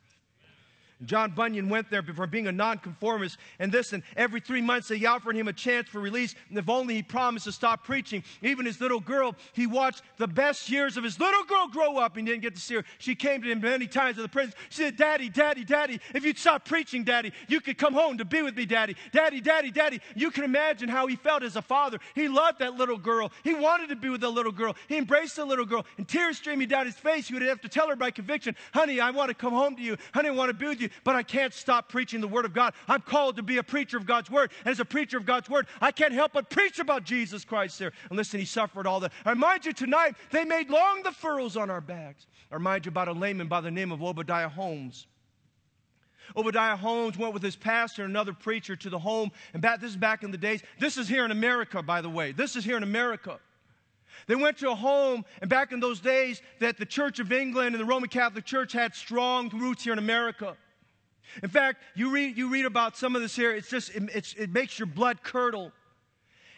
[1.05, 5.05] John Bunyan went there for being a nonconformist, and this, and every three months they
[5.05, 6.35] offered him a chance for release.
[6.49, 10.27] And if only he promised to stop preaching, even his little girl, he watched the
[10.27, 12.85] best years of his little girl grow up and didn't get to see her.
[12.99, 14.55] She came to him many times at the prison.
[14.71, 18.25] She said, Daddy, Daddy, Daddy, if you'd stop preaching, Daddy, you could come home to
[18.25, 18.97] be with me, Daddy.
[19.13, 20.01] Daddy, Daddy, Daddy.
[20.17, 21.99] You can imagine how he felt as a father.
[22.15, 23.31] He loved that little girl.
[23.45, 24.75] He wanted to be with the little girl.
[24.89, 27.29] He embraced the little girl, and tears streaming down his face.
[27.29, 29.83] He would have to tell her by conviction, Honey, I want to come home to
[29.83, 29.97] you.
[30.13, 32.53] Honey, I want to be with you but I can't stop preaching the Word of
[32.53, 32.75] God.
[32.89, 34.51] I'm called to be a preacher of God's Word.
[34.65, 37.79] And as a preacher of God's Word, I can't help but preach about Jesus Christ
[37.79, 37.93] there.
[38.09, 39.13] And listen, He suffered all that.
[39.25, 42.27] I remind you tonight, they made long the furrows on our backs.
[42.51, 45.07] I remind you about a layman by the name of Obadiah Holmes.
[46.37, 49.31] Obadiah Holmes went with his pastor and another preacher to the home.
[49.53, 50.63] And back, this is back in the days.
[50.79, 52.33] This is here in America, by the way.
[52.33, 53.39] This is here in America.
[54.27, 57.75] They went to a home, and back in those days, that the Church of England
[57.75, 60.57] and the Roman Catholic Church had strong roots here in America.
[61.43, 64.51] In fact, you read, you read about some of this here, it's just, it, it
[64.53, 65.73] makes your blood curdle.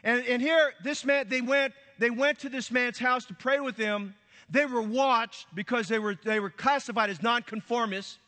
[0.02, 3.60] And, and here, this man, they went, they went to this man's house to pray
[3.60, 4.14] with him.
[4.48, 8.18] They were watched because they were, they were classified as nonconformists.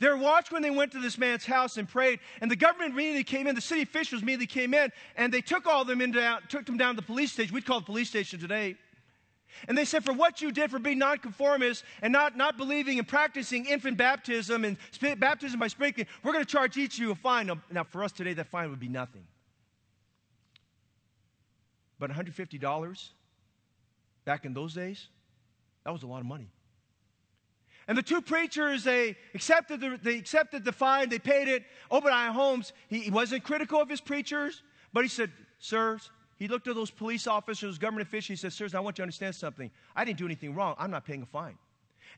[0.00, 2.92] They were watched when they went to this man's house and prayed, and the government
[2.92, 6.00] immediately came in, the city officials immediately came in, and they took all of them
[6.00, 7.52] into, took them down to the police station.
[7.52, 8.76] We'd call it the police station today.
[9.66, 13.08] And they said, for what you did for being nonconformist and not, not believing and
[13.08, 14.76] practicing infant baptism and
[15.18, 17.50] baptism by sprinkling, we're going to charge each of you a fine.
[17.70, 19.24] Now, for us today, that fine would be nothing.
[21.98, 23.08] But $150
[24.24, 25.08] back in those days,
[25.84, 26.50] that was a lot of money.
[27.88, 31.64] And the two preachers, they accepted the, they accepted the fine, they paid it.
[31.90, 36.68] Obadiah Holmes, he, he wasn't critical of his preachers, but he said, Sirs, he looked
[36.68, 38.40] at those police officers, government officials.
[38.40, 39.70] He said, Sirs, I want you to understand something.
[39.96, 40.76] I didn't do anything wrong.
[40.78, 41.58] I'm not paying a fine.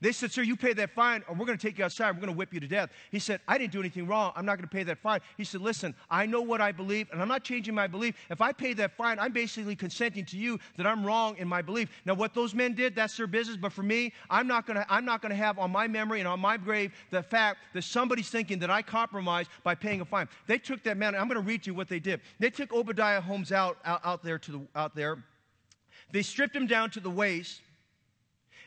[0.02, 2.12] They said, Sir, you pay that fine, or we're going to take you outside.
[2.12, 2.90] We're going to whip you to death.
[3.10, 4.32] He said, I didn't do anything wrong.
[4.34, 5.20] I'm not going to pay that fine.
[5.36, 8.14] He said, Listen, I know what I believe, and I'm not changing my belief.
[8.30, 11.60] If I pay that fine, I'm basically consenting to you that I'm wrong in my
[11.60, 11.90] belief.
[12.06, 13.58] Now, what those men did, that's their business.
[13.58, 16.92] But for me, I'm not going to, have on my memory and on my grave
[17.10, 20.28] the fact that somebody's thinking that I compromised by paying a fine.
[20.46, 22.20] They took that man, I'm going to read you what they did.
[22.38, 25.22] They took Obadiah Holmes out, out, out there to the, out there.
[26.12, 27.60] They stripped him down to the waist.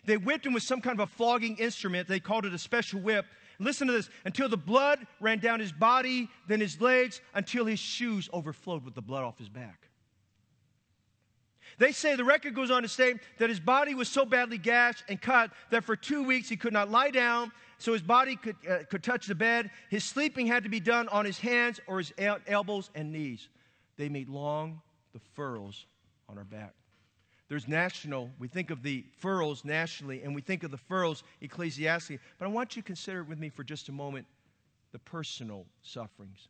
[0.06, 2.08] They whipped him with some kind of a flogging instrument.
[2.08, 3.26] They called it a special whip.
[3.60, 7.80] Listen to this until the blood ran down his body, then his legs, until his
[7.80, 9.88] shoes overflowed with the blood off his back.
[11.78, 15.04] They say the record goes on to say that his body was so badly gashed
[15.10, 18.56] and cut that for two weeks he could not lie down, so his body could,
[18.70, 19.72] uh, could touch the bed.
[19.89, 23.49] His sleeping had to be done on his hands or his el- elbows and knees.
[23.97, 24.82] They made long
[25.14, 25.86] the furrows
[26.30, 26.74] on our back.
[27.50, 32.20] There's national, we think of the furrows nationally, and we think of the furrows ecclesiastically.
[32.38, 34.26] But I want you to consider with me for just a moment
[34.91, 36.48] the personal sufferings.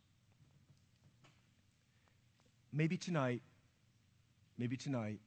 [2.71, 3.41] Maybe tonight,
[4.57, 5.19] maybe tonight,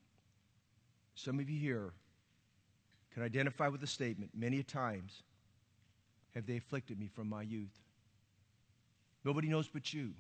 [1.14, 1.92] some of you here
[3.12, 5.22] can identify with the statement many a times
[6.34, 7.82] have they afflicted me from my youth.
[9.24, 10.12] Nobody knows but you.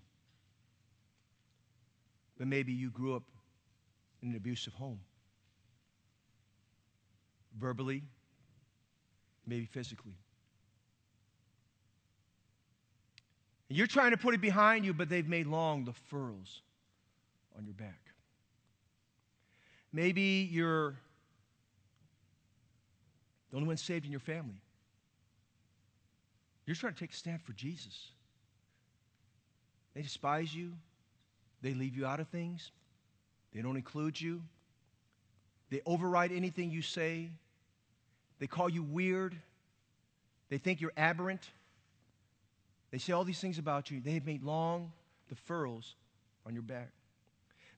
[2.38, 3.24] But maybe you grew up
[4.22, 5.00] in an abusive home
[7.58, 8.02] verbally,
[9.46, 10.16] maybe physically.
[13.68, 16.62] And you're trying to put it behind you, but they've made long the furrows
[17.56, 18.00] on your back.
[19.92, 20.96] Maybe you're
[23.50, 24.60] the only one saved in your family.
[26.66, 28.10] You're trying to take a stand for Jesus.
[29.94, 30.72] They despise you,
[31.62, 32.70] they leave you out of things,
[33.54, 34.42] they don't include you,
[35.70, 37.30] they override anything you say,
[38.38, 39.36] they call you weird.
[40.48, 41.48] They think you're aberrant.
[42.90, 44.00] They say all these things about you.
[44.00, 44.92] They have made long
[45.28, 45.94] the furrows
[46.46, 46.90] on your back.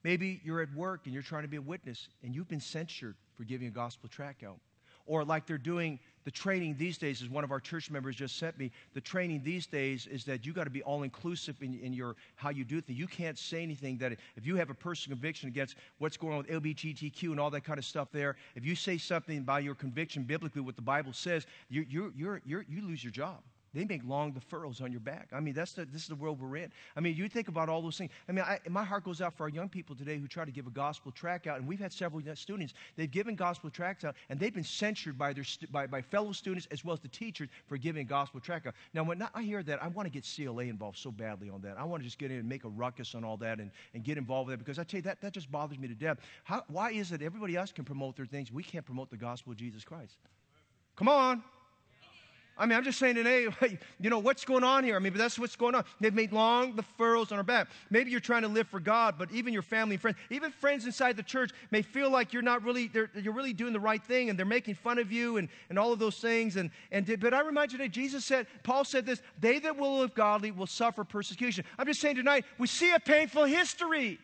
[0.05, 3.17] Maybe you're at work and you're trying to be a witness and you've been censured
[3.35, 4.59] for giving a gospel tract out.
[5.09, 8.39] Or like they're doing the training these days, as one of our church members just
[8.39, 11.81] sent me, the training these days is that you got to be all inclusive in,
[11.81, 12.99] in, your how you do things.
[12.99, 16.39] You can't say anything that if you have a personal conviction against what's going on
[16.41, 19.75] with LGBTQ and all that kind of stuff there, if you say something by your
[19.75, 23.39] conviction biblically, what the Bible says, you, you, you you lose your job.
[23.75, 25.29] They make long the furrows on your back.
[25.33, 26.73] I mean, that's the, this is the world we're in.
[26.97, 28.11] I mean, you think about all those things.
[28.29, 30.51] I mean, I, my heart goes out for our young people today who try to
[30.51, 31.59] give a gospel tract out.
[31.59, 35.33] And we've had several students, they've given gospel tracts out, and they've been censured by,
[35.33, 38.75] their, by, by fellow students as well as the teachers for giving gospel tract out.
[38.95, 41.79] Now, when I hear that, I want to get CLA involved so badly on that.
[41.79, 44.03] I want to just get in and make a ruckus on all that and, and
[44.03, 46.19] get involved with that because I tell you, that, that just bothers me to death.
[46.45, 48.51] How, why is it everybody else can promote their things?
[48.51, 50.17] We can't promote the gospel of Jesus Christ.
[50.97, 51.43] Come on.
[52.59, 53.47] I mean, I'm just saying today,
[54.01, 54.97] you know, what's going on here?
[54.97, 55.85] I mean, but that's what's going on.
[56.01, 57.69] They've made long the furrows on our back.
[57.89, 60.85] Maybe you're trying to live for God, but even your family and friends, even friends
[60.85, 64.29] inside the church may feel like you're not really, you're really doing the right thing
[64.29, 66.57] and they're making fun of you and, and all of those things.
[66.57, 69.99] And, and but I remind you today, Jesus said, Paul said this, they that will
[69.99, 71.65] live godly will suffer persecution.
[71.79, 74.19] I'm just saying tonight, we see a painful history.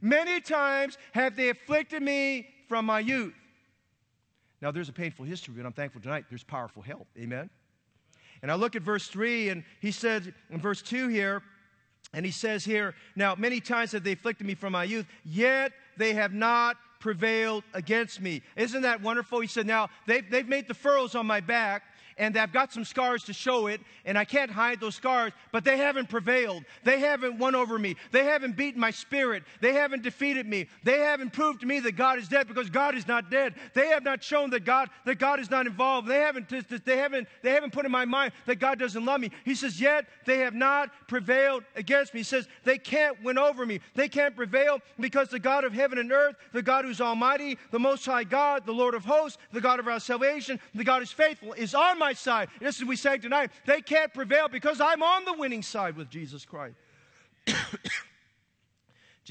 [0.00, 3.34] Many times have they afflicted me from my youth.
[4.62, 7.08] Now, there's a painful history, but I'm thankful tonight there's powerful help.
[7.18, 7.50] Amen?
[8.42, 11.42] And I look at verse 3, and he said in verse 2 here,
[12.14, 15.72] and he says here, Now, many times have they afflicted me from my youth, yet
[15.96, 18.42] they have not prevailed against me.
[18.54, 19.40] Isn't that wonderful?
[19.40, 21.82] He said, Now, they've, they've made the furrows on my back,
[22.18, 25.64] and I've got some scars to show it, and I can't hide those scars, but
[25.64, 26.64] they haven't prevailed.
[26.84, 27.96] They haven't won over me.
[28.10, 29.44] They haven't beaten my spirit.
[29.60, 30.68] They haven't defeated me.
[30.84, 33.54] They haven't proved to me that God is dead because God is not dead.
[33.74, 36.08] They have not shown that God that God is not involved.
[36.08, 36.48] They haven't
[36.84, 39.30] they haven't they haven't put in my mind that God doesn't love me.
[39.44, 43.64] He says, "Yet they have not prevailed against me." He says, "They can't win over
[43.66, 43.80] me.
[43.94, 47.78] They can't prevail because the God of heaven and earth, the God who's almighty, the
[47.78, 51.12] most high God, the Lord of hosts, the God of our salvation, the God who's
[51.12, 52.48] faithful is on my side.
[52.60, 53.50] This is what we say tonight.
[53.64, 56.74] They can't prevail because I'm on the winning side with Jesus Christ.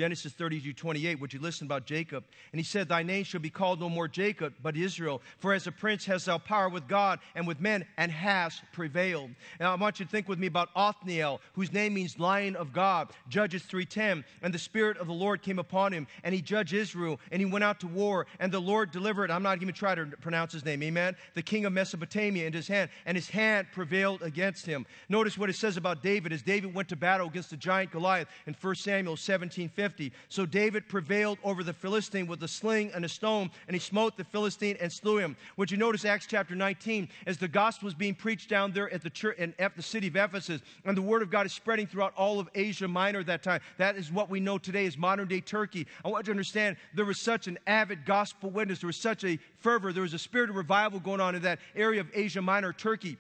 [0.02, 2.24] Genesis 32, 28, would you listen about Jacob?
[2.52, 5.22] And he said, Thy name shall be called no more Jacob, but Israel.
[5.38, 9.30] For as a prince hast thou power with God and with men, and hast prevailed.
[9.60, 12.74] Now I want you to think with me about Othniel, whose name means lion of
[12.74, 13.12] God.
[13.30, 17.20] Judges 3.10, And the Spirit of the Lord came upon him, and he judged Israel,
[17.32, 20.18] and he went out to war, and the Lord delivered, I'm not even trying to
[20.18, 24.24] pronounce his name, amen, the king of Mesopotamia into his hand, and his hand prevailed
[24.24, 24.88] against him.
[25.10, 28.30] Notice what it says about David as David went to battle against the giant Goliath
[28.48, 30.14] in 1 Samuel 17, 50.
[30.30, 34.16] So David prevailed over the Philistine with a sling and a stone, and he smote
[34.16, 35.36] the Philistine and slew him.
[35.58, 39.02] Would you notice Acts chapter 19 as the gospel is being preached down there at
[39.02, 42.14] the church in the city of Ephesus, and the word of God is spreading throughout
[42.16, 43.60] all of Asia Minor at that time.
[43.78, 45.86] That is what we know today as modern day Turkey.
[46.06, 49.26] I want you to understand there was such an avid gospel witness, there was such
[49.26, 52.42] a fervor, there was a spirit of revival going on in that area of Asia
[52.42, 53.18] Minor, Turkey.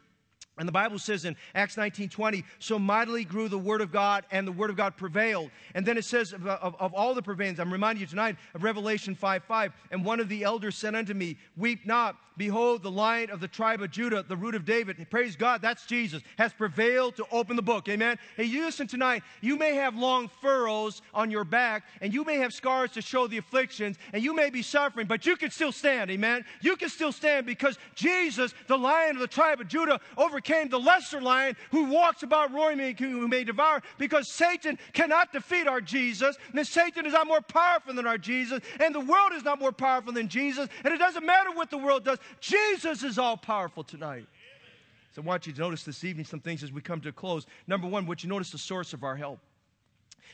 [0.58, 4.26] And the Bible says in Acts 19 20, so mightily grew the word of God,
[4.32, 5.50] and the word of God prevailed.
[5.76, 8.64] And then it says of, of, of all the prevailings, I'm reminding you tonight of
[8.64, 9.74] Revelation 5 5.
[9.92, 13.48] And one of the elders said unto me, Weep not, behold, the lion of the
[13.48, 15.08] tribe of Judah, the root of David.
[15.10, 17.88] Praise God, that's Jesus, has prevailed to open the book.
[17.88, 18.20] Amen.
[18.36, 22.38] Hey, you listen tonight, you may have long furrows on your back, and you may
[22.38, 25.72] have scars to show the afflictions, and you may be suffering, but you can still
[25.72, 26.12] stand.
[26.12, 26.44] Amen.
[26.62, 30.70] You can still stand because Jesus, the lion of the tribe of Judah, over overcame
[30.70, 35.82] the lesser lion who walks about roaring who may devour because Satan cannot defeat our
[35.82, 36.38] Jesus.
[36.54, 38.60] And Satan is not more powerful than our Jesus.
[38.80, 40.68] And the world is not more powerful than Jesus.
[40.84, 42.18] And it doesn't matter what the world does.
[42.40, 44.26] Jesus is all powerful tonight.
[45.14, 47.12] So I want you to notice this evening some things as we come to a
[47.12, 47.46] close.
[47.68, 49.40] Number one, would you notice the source of our help?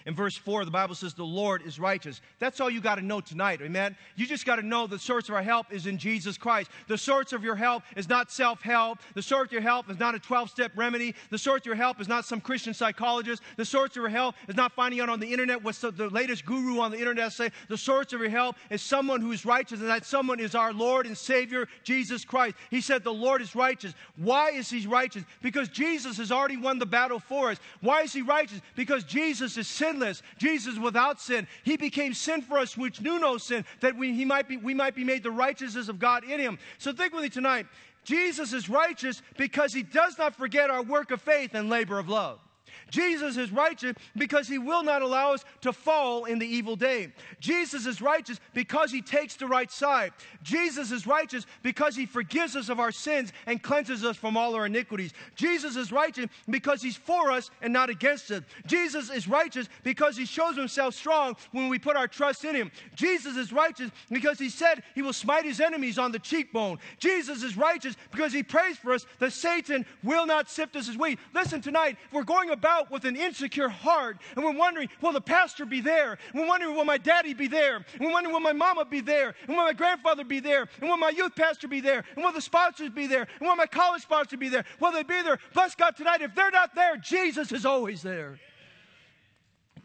[0.05, 2.21] In verse 4, the Bible says, The Lord is righteous.
[2.39, 3.95] That's all you got to know tonight, amen?
[4.15, 6.69] You just got to know the source of our help is in Jesus Christ.
[6.87, 8.99] The source of your help is not self help.
[9.15, 11.15] The source of your help is not a 12 step remedy.
[11.29, 13.41] The source of your help is not some Christian psychologist.
[13.55, 16.45] The source of your help is not finding out on the internet what the latest
[16.45, 17.49] guru on the internet say.
[17.69, 20.73] The source of your help is someone who is righteous, and that someone is our
[20.73, 22.55] Lord and Savior, Jesus Christ.
[22.69, 23.93] He said, The Lord is righteous.
[24.17, 25.23] Why is He righteous?
[25.41, 27.57] Because Jesus has already won the battle for us.
[27.81, 28.61] Why is He righteous?
[28.75, 30.21] Because Jesus is sinless.
[30.37, 31.47] Jesus without sin.
[31.63, 34.73] He became sin for us, which knew no sin, that we, he might be, we
[34.73, 36.57] might be made the righteousness of God in him.
[36.77, 37.67] So think with me tonight.
[38.03, 42.07] Jesus is righteous because he does not forget our work of faith and labor of
[42.07, 42.39] love.
[42.89, 47.11] Jesus is righteous because he will not allow us to fall in the evil day.
[47.39, 50.11] Jesus is righteous because he takes the right side.
[50.43, 54.55] Jesus is righteous because he forgives us of our sins and cleanses us from all
[54.55, 55.13] our iniquities.
[55.35, 58.43] Jesus is righteous because he's for us and not against us.
[58.65, 62.71] Jesus is righteous because he shows himself strong when we put our trust in him.
[62.95, 66.79] Jesus is righteous because he said he will smite his enemies on the cheekbone.
[66.99, 70.97] Jesus is righteous because he prays for us that Satan will not sift us as
[70.97, 71.19] wheat.
[71.33, 75.21] Listen, tonight, we're going about out with an insecure heart and we're wondering, will the
[75.21, 76.17] pastor be there?
[76.33, 77.77] And we're wondering, will my daddy be there?
[77.77, 79.33] And we're wondering, will my mama be there?
[79.47, 80.67] And will my grandfather be there?
[80.81, 82.03] And will my youth pastor be there?
[82.15, 83.27] And will the sponsors be there?
[83.39, 84.65] And will my college sponsor be there?
[84.79, 85.39] Will they be there?
[85.53, 86.21] Bless God tonight.
[86.21, 88.39] If they're not there, Jesus is always there.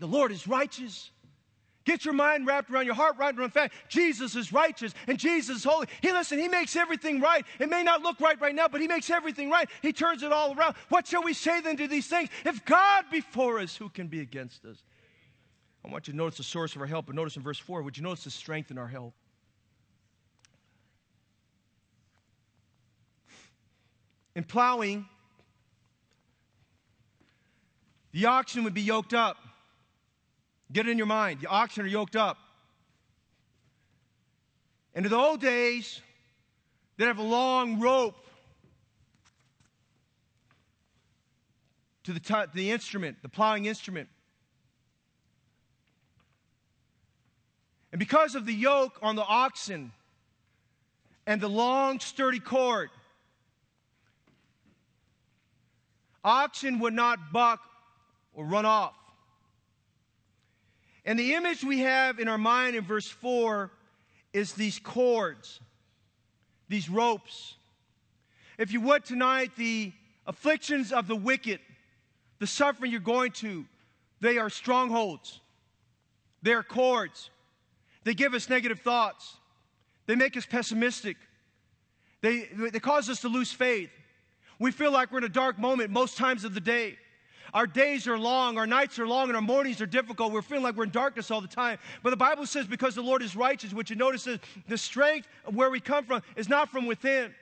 [0.00, 1.11] The Lord is righteous.
[1.84, 5.58] Get your mind wrapped around your heart wrapped around fact Jesus is righteous and Jesus
[5.58, 5.86] is holy.
[6.00, 7.44] He listen, he makes everything right.
[7.58, 9.68] It may not look right right now, but he makes everything right.
[9.82, 10.76] He turns it all around.
[10.88, 12.28] What shall we say then to these things?
[12.44, 14.82] If God be for us, who can be against us?
[15.84, 17.82] I want you to notice the source of our help, but notice in verse 4,
[17.82, 19.14] would you notice the strength in our help?
[24.34, 25.06] in plowing,
[28.12, 29.36] the oxen would be yoked up.
[30.72, 31.40] Get it in your mind.
[31.40, 32.38] The oxen are yoked up.
[34.94, 36.00] And in the old days,
[36.96, 38.16] they'd have a long rope
[42.04, 44.08] to the, t- the instrument, the plowing instrument.
[47.92, 49.92] And because of the yoke on the oxen
[51.26, 52.88] and the long, sturdy cord,
[56.24, 57.60] oxen would not buck
[58.32, 58.94] or run off.
[61.04, 63.70] And the image we have in our mind in verse 4
[64.32, 65.60] is these cords,
[66.68, 67.54] these ropes.
[68.58, 69.92] If you would tonight, the
[70.26, 71.60] afflictions of the wicked,
[72.38, 73.64] the suffering you're going to,
[74.20, 75.40] they are strongholds.
[76.42, 77.30] They are cords.
[78.04, 79.36] They give us negative thoughts.
[80.06, 81.16] They make us pessimistic.
[82.20, 83.90] They, they cause us to lose faith.
[84.58, 86.96] We feel like we're in a dark moment most times of the day.
[87.54, 90.32] Our days are long, our nights are long, and our mornings are difficult.
[90.32, 91.78] We're feeling like we're in darkness all the time.
[92.02, 94.38] But the Bible says, because the Lord is righteous, which you notice is
[94.68, 97.34] the strength of where we come from is not from within.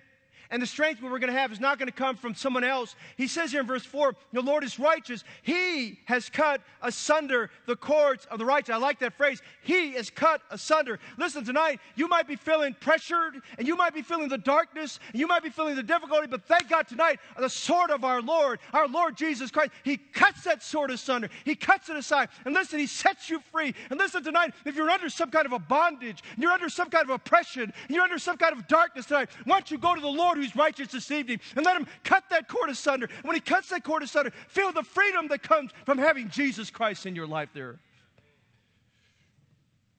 [0.50, 2.96] And the strength we're going to have is not going to come from someone else.
[3.16, 5.22] He says here in verse 4 the Lord is righteous.
[5.42, 8.74] He has cut asunder the cords of the righteous.
[8.74, 9.42] I like that phrase.
[9.62, 10.98] He is cut asunder.
[11.18, 15.20] Listen, tonight, you might be feeling pressured and you might be feeling the darkness and
[15.20, 18.58] you might be feeling the difficulty, but thank God tonight, the sword of our Lord,
[18.72, 21.28] our Lord Jesus Christ, He cuts that sword asunder.
[21.44, 22.28] He cuts it aside.
[22.44, 23.72] And listen, He sets you free.
[23.90, 27.04] And listen, tonight, if you're under some kind of a bondage, you're under some kind
[27.04, 30.08] of oppression, you're under some kind of darkness tonight, why don't you go to the
[30.08, 30.39] Lord?
[30.40, 33.08] Who's righteous this evening and let him cut that cord asunder.
[33.22, 37.06] When he cuts that cord asunder, feel the freedom that comes from having Jesus Christ
[37.06, 37.78] in your life there.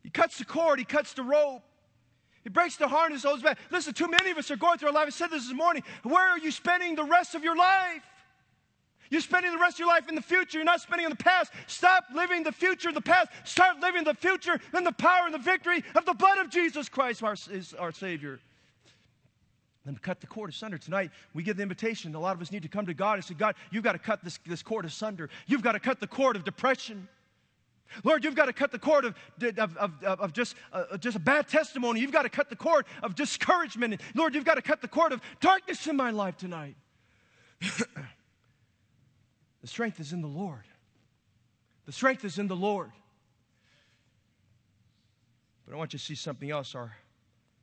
[0.03, 1.61] He cuts the cord, he cuts the rope.
[2.43, 3.59] He breaks the harness, holds back.
[3.69, 5.05] Listen, too many of us are going through our life.
[5.07, 5.83] I said this this morning.
[6.01, 8.01] Where are you spending the rest of your life?
[9.11, 10.57] You're spending the rest of your life in the future.
[10.57, 11.51] You're not spending in the past.
[11.67, 13.29] Stop living the future in the past.
[13.43, 16.89] Start living the future in the power and the victory of the blood of Jesus
[16.89, 18.39] Christ, our, is our Savior.
[19.85, 20.77] Then cut the cord asunder.
[20.77, 22.13] Tonight, we give the invitation.
[22.13, 23.99] A lot of us need to come to God and say, God, you've got to
[23.99, 25.29] cut this, this cord asunder.
[25.47, 27.07] You've got to cut the cord of depression.
[28.03, 29.15] Lord, you've got to cut the cord of,
[29.57, 31.99] of, of, of just, uh, just a bad testimony.
[31.99, 33.99] You've got to cut the cord of discouragement.
[34.15, 36.75] Lord, you've got to cut the cord of darkness in my life tonight.
[37.61, 37.77] the
[39.65, 40.63] strength is in the Lord.
[41.85, 42.91] The strength is in the Lord.
[45.65, 46.75] But I want you to see something else.
[46.75, 46.95] Our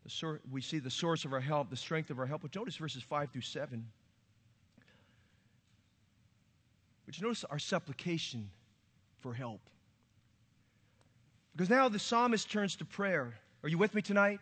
[0.09, 2.43] sor- we see the source of our help, the strength of our help.
[2.43, 3.87] But notice verses 5 through 7.
[7.07, 8.51] But you notice our supplication
[9.21, 9.61] for help.
[11.57, 13.35] Because now the psalmist turns to prayer.
[13.63, 14.41] Are you with me tonight?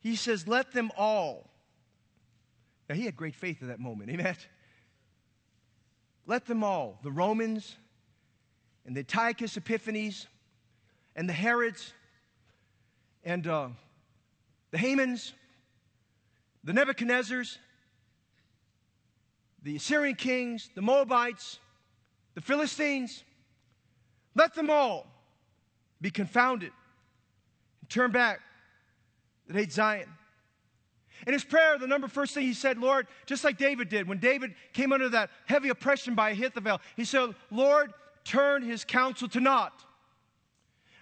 [0.00, 1.48] He says, Let them all.
[2.88, 4.10] Now, he had great faith at that moment.
[4.10, 4.36] Amen.
[6.26, 7.76] Let them all, the Romans
[8.84, 10.26] and the Antiochus Epiphanes
[11.14, 11.92] and the Herods
[13.24, 13.68] and uh,
[14.70, 15.32] the Hamans,
[16.64, 17.58] the Nebuchadnezzars,
[19.62, 21.58] the Assyrian kings, the Moabites,
[22.34, 23.24] the Philistines,
[24.34, 25.06] let them all
[26.00, 26.72] be confounded
[27.80, 28.40] and turn back
[29.46, 30.08] that hate Zion.
[31.26, 34.18] In his prayer, the number first thing he said, Lord, just like David did, when
[34.18, 37.92] David came under that heavy oppression by Ahithophel, he said, Lord,
[38.24, 39.84] turn his counsel to naught.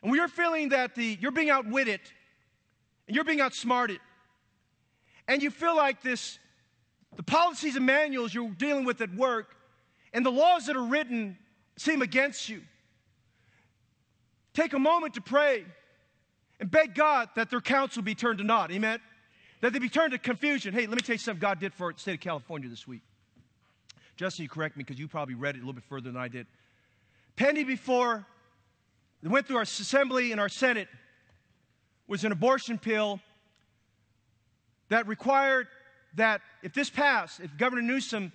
[0.02, 2.00] And when you're feeling that the, you're being outwitted
[3.06, 4.00] and you're being outsmarted,
[5.26, 6.38] and you feel like this,
[7.16, 9.54] the policies and manuals you're dealing with at work
[10.12, 11.36] and the laws that are written
[11.76, 12.62] seem against you.
[14.54, 15.64] Take a moment to pray
[16.58, 18.72] and beg God that their counsel be turned to naught.
[18.72, 19.00] Amen?
[19.60, 20.72] That they be turned to confusion.
[20.72, 23.02] Hey, let me tell you something God did for the state of California this week.
[24.16, 26.28] Justin, you correct me because you probably read it a little bit further than I
[26.28, 26.46] did.
[27.36, 28.26] Penny before
[29.22, 30.88] it went through our assembly and our Senate
[32.06, 33.20] was an abortion pill
[34.88, 35.66] that required
[36.14, 38.32] that if this passed, if Governor Newsom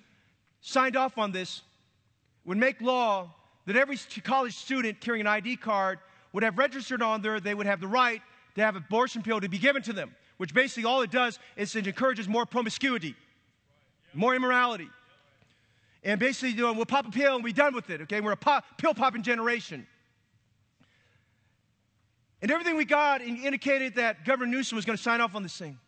[0.62, 1.62] signed off on this,
[2.46, 3.34] would make law
[3.66, 6.00] that every college student carrying an ID card
[6.34, 8.22] would have registered on there, they would have the right
[8.56, 11.40] to have an abortion pill to be given to them, which basically all it does
[11.56, 13.16] is it encourages more promiscuity,
[14.14, 14.90] more immorality.
[16.04, 18.20] And basically, you know, we'll pop a pill and we're done with it, okay?
[18.20, 19.88] We're a pop, pill popping generation.
[22.44, 25.58] And everything we got indicated that Governor Newsom was going to sign off on this
[25.58, 25.80] thing.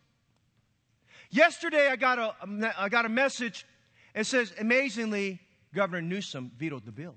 [1.30, 2.34] Yesterday, I got a,
[2.78, 3.66] I got a message
[4.14, 5.38] that says, amazingly,
[5.74, 7.14] Governor Newsom vetoed the bill.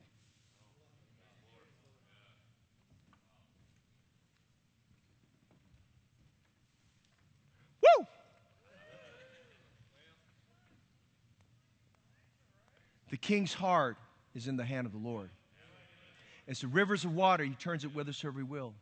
[7.81, 8.05] Woo!
[13.09, 13.95] The king's heart
[14.35, 15.29] is in the hand of the Lord.
[16.45, 18.73] It's the rivers of water, he turns it whithersoever he will.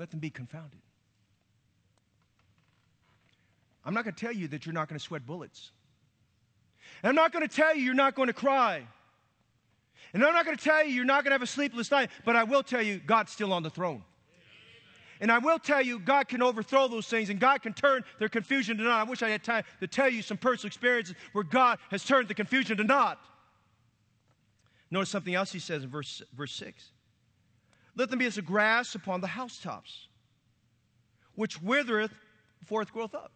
[0.00, 0.80] Let them be confounded.
[3.84, 5.72] I'm not going to tell you that you're not going to sweat bullets.
[7.02, 8.82] And I'm not going to tell you you're not going to cry.
[10.14, 12.08] And I'm not going to tell you you're not going to have a sleepless night,
[12.24, 14.02] but I will tell you God's still on the throne.
[15.20, 18.30] And I will tell you, God can overthrow those things and God can turn their
[18.30, 19.06] confusion to naught.
[19.06, 22.28] I wish I had time to tell you some personal experiences where God has turned
[22.28, 23.22] the confusion to naught.
[24.90, 26.90] Notice something else he says in verse, verse 6.
[27.96, 30.08] Let them be as a grass upon the housetops,
[31.34, 32.12] which withereth
[32.60, 33.32] before it groweth up.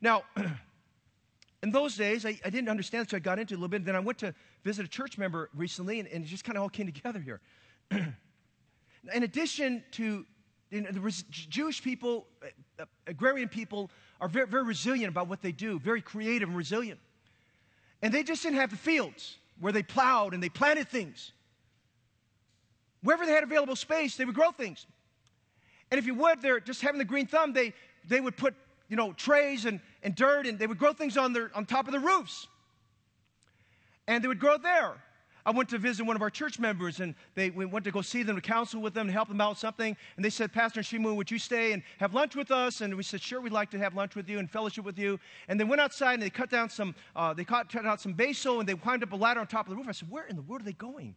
[0.00, 0.24] Now,
[1.62, 3.84] in those days, I, I, didn't understand, so I got into it a little bit.
[3.84, 4.34] Then I went to
[4.64, 7.40] visit a church member recently, and, and it just kind of all came together here.
[7.90, 10.26] in addition to
[10.70, 13.90] the Jewish people, uh, uh, agrarian people,
[14.20, 16.98] are very, very resilient about what they do, very creative and resilient.
[18.00, 21.32] And they just didn't have the fields where they plowed and they planted things.
[23.02, 24.86] Wherever they had available space, they would grow things.
[25.90, 27.74] And if you would, they're just having the green thumb, they,
[28.08, 28.54] they would put,
[28.88, 31.86] you know, trays and, and dirt and they would grow things on, their, on top
[31.86, 32.46] of the roofs.
[34.06, 34.94] And they would grow there.
[35.44, 38.00] I went to visit one of our church members, and they, we went to go
[38.00, 39.96] see them, to counsel with them, to help them out with something.
[40.16, 42.80] And they said, Pastor Shimu, would you stay and have lunch with us?
[42.80, 45.18] And we said, sure, we'd like to have lunch with you and fellowship with you.
[45.48, 48.12] And they went outside and they cut down some, uh, they cut, cut out some
[48.12, 49.86] basil, and they climbed up a ladder on top of the roof.
[49.88, 51.16] I said, where in the world are they going?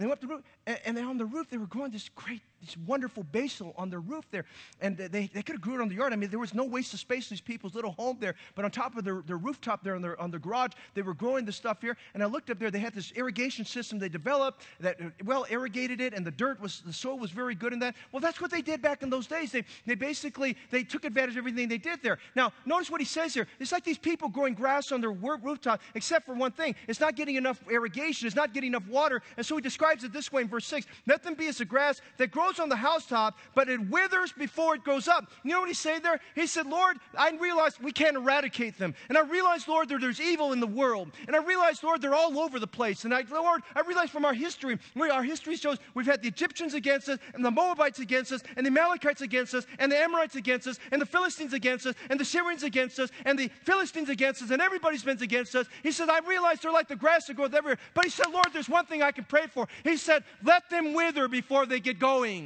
[0.00, 1.90] And they went up the roof, and, and then on the roof, they were growing
[1.90, 4.44] this great this wonderful basil on their roof there.
[4.80, 6.12] And they, they could have grew it on the yard.
[6.12, 8.34] I mean, there was no waste of space in these people's little home there.
[8.54, 11.14] But on top of their, their rooftop there on their, on their garage, they were
[11.14, 11.96] growing the stuff here.
[12.14, 15.46] And I looked up there, they had this irrigation system they developed that uh, well
[15.50, 17.94] irrigated it, and the dirt was, the soil was very good in that.
[18.12, 19.52] Well, that's what they did back in those days.
[19.52, 22.18] They, they basically, they took advantage of everything they did there.
[22.34, 23.46] Now, notice what he says here.
[23.58, 26.74] It's like these people growing grass on their rooftop, except for one thing.
[26.88, 28.26] It's not getting enough irrigation.
[28.26, 29.22] It's not getting enough water.
[29.36, 30.86] And so he describes it this way in verse 6.
[31.06, 34.74] Let them be as the grass that grows on the housetop but it withers before
[34.74, 35.30] it grows up.
[35.44, 36.20] You know what he said there?
[36.34, 38.94] He said, Lord, I realize we can't eradicate them.
[39.08, 41.10] And I realize, Lord, that there's evil in the world.
[41.26, 43.04] And I realize, Lord, they're all over the place.
[43.04, 46.74] And I, Lord, I realize from our history, our history shows we've had the Egyptians
[46.74, 50.36] against us, and the Moabites against us, and the Amalekites against us, and the Amorites
[50.36, 54.08] against us, and the Philistines against us, and the Syrians against us, and the Philistines
[54.08, 55.66] against us, and everybody's been against us.
[55.82, 57.78] He said, I realize they're like the grass that grows everywhere.
[57.94, 59.66] But he said, Lord, there's one thing I can pray for.
[59.84, 62.39] He said, let them wither before they get going.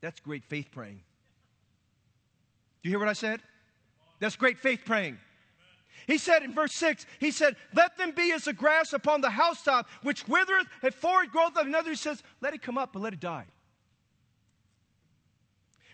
[0.00, 1.00] That's great faith praying.
[2.82, 3.40] Do you hear what I said?
[4.20, 5.18] That's great faith praying.
[6.06, 9.30] He said in verse 6, he said, Let them be as the grass upon the
[9.30, 11.90] housetop, which withereth at forward growth of another.
[11.90, 13.46] He says, Let it come up, but let it die.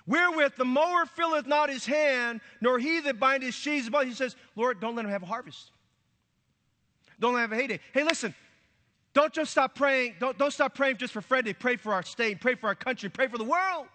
[0.06, 4.04] Wherewith the mower filleth not his hand, nor he that bindeth sheaves above.
[4.04, 5.70] He says, Lord, don't let him have a harvest.
[7.18, 7.80] Don't let him have a heyday.
[7.92, 8.34] Hey, listen,
[9.14, 10.16] don't just stop praying.
[10.18, 11.54] Don't, don't stop praying just for Freddie.
[11.54, 13.86] Pray for our state, pray for our country, pray for the world.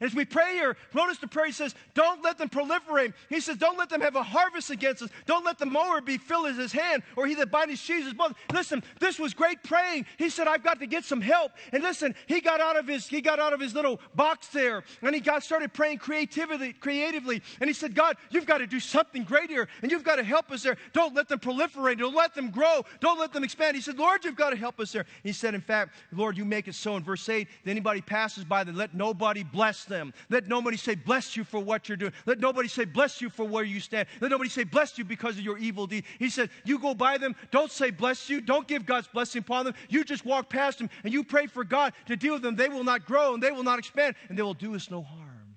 [0.00, 3.12] As we pray here, notice the prayer he says, Don't let them proliferate.
[3.28, 5.10] He says, Don't let them have a harvest against us.
[5.26, 8.34] Don't let the mower be filled as his hand, or he that binds his both.
[8.52, 10.06] Listen, this was great praying.
[10.16, 11.52] He said, I've got to get some help.
[11.72, 14.84] And listen, he got out of his he got out of his little box there,
[15.02, 17.42] and he got started praying creatively, creatively.
[17.60, 20.24] And he said, God, you've got to do something great here, and you've got to
[20.24, 20.76] help us there.
[20.92, 21.98] Don't let them proliferate.
[21.98, 22.84] Don't let them grow.
[23.00, 23.76] Don't let them expand.
[23.76, 25.04] He said, Lord, you've got to help us there.
[25.22, 26.96] He said, in fact, Lord, you make it so.
[26.96, 30.14] In verse 8, that anybody passes by, then let nobody bless them.
[30.30, 32.14] Let nobody say, bless you for what you're doing.
[32.24, 34.08] Let nobody say, bless you for where you stand.
[34.22, 36.04] Let nobody say, bless you because of your evil deed.
[36.18, 37.36] He said, you go by them.
[37.50, 38.40] Don't say, bless you.
[38.40, 39.74] Don't give God's blessing upon them.
[39.90, 42.56] You just walk past them and you pray for God to deal with them.
[42.56, 45.02] They will not grow and they will not expand and they will do us no
[45.02, 45.56] harm.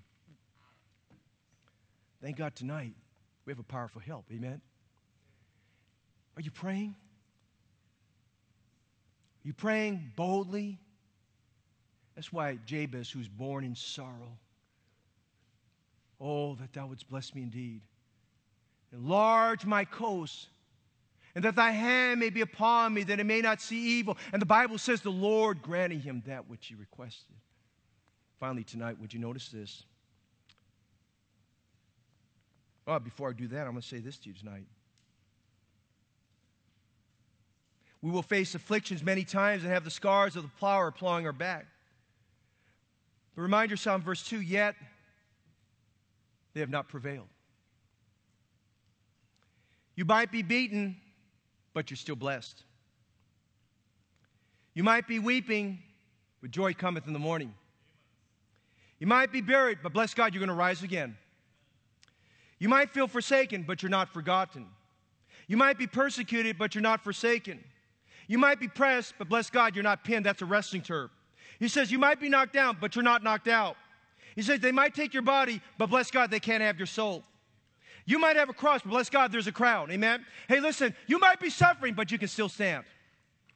[2.22, 2.94] Thank God tonight
[3.46, 4.26] we have a powerful help.
[4.32, 4.62] Amen.
[6.36, 6.96] Are you praying?
[9.44, 10.80] Are you praying boldly?
[12.16, 14.38] That's why Jabez, who's born in sorrow,
[16.22, 17.82] oh, that thou wouldst bless me indeed.
[18.92, 20.48] Enlarge my coast,
[21.34, 24.18] and that thy hand may be upon me, that it may not see evil.
[24.32, 27.36] And the Bible says the Lord granting him that which he requested.
[28.40, 29.84] Finally, tonight, would you notice this?
[32.86, 34.66] Oh, before I do that, I'm going to say this to you tonight.
[38.02, 41.32] We will face afflictions many times and have the scars of the plower plowing our
[41.32, 41.66] back.
[43.36, 44.76] But remind yourself in verse 2 yet
[46.54, 47.28] they have not prevailed.
[49.96, 50.98] You might be beaten,
[51.74, 52.64] but you're still blessed.
[54.74, 55.80] You might be weeping,
[56.42, 57.54] but joy cometh in the morning.
[59.00, 61.18] You might be buried, but bless God, you're going to rise again.
[62.60, 64.68] You might feel forsaken, but you're not forgotten.
[65.48, 67.64] You might be persecuted, but you're not forsaken.
[68.28, 70.26] You might be pressed, but bless God, you're not pinned.
[70.26, 71.10] That's a wrestling term.
[71.60, 73.78] He says, You might be knocked down, but you're not knocked out.
[74.36, 77.24] He says, They might take your body, but bless God, they can't have your soul.
[78.06, 79.92] You might have a cross, but bless God, there's a crown.
[79.92, 80.26] Amen?
[80.48, 82.84] Hey, listen, you might be suffering, but you can still stand.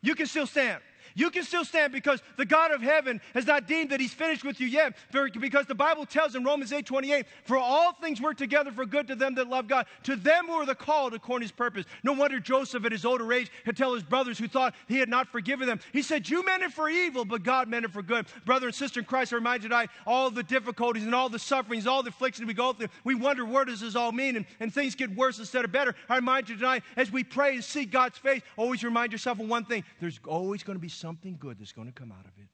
[0.02, 0.82] You can still stand.
[1.18, 4.43] You can still stand because the God of heaven has not deemed that he's finished
[4.43, 4.95] with you yet.
[5.11, 9.07] Because the Bible tells in Romans 8 28, for all things work together for good
[9.07, 11.86] to them that love God, to them who are the called according to his purpose.
[12.03, 15.09] No wonder Joseph at his older age could tell his brothers who thought he had
[15.09, 15.80] not forgiven them.
[15.91, 18.28] He said, You meant it for evil, but God meant it for good.
[18.45, 21.39] Brother and sister in Christ, I remind you tonight, all the difficulties and all the
[21.39, 24.45] sufferings, all the afflictions we go through, we wonder what does this all mean, and,
[24.59, 25.95] and things get worse instead of better.
[26.09, 29.49] I remind you tonight, as we pray and seek God's face, always remind yourself of
[29.49, 31.07] one thing there's always going to be something
[31.39, 32.47] good that's going to come out of it.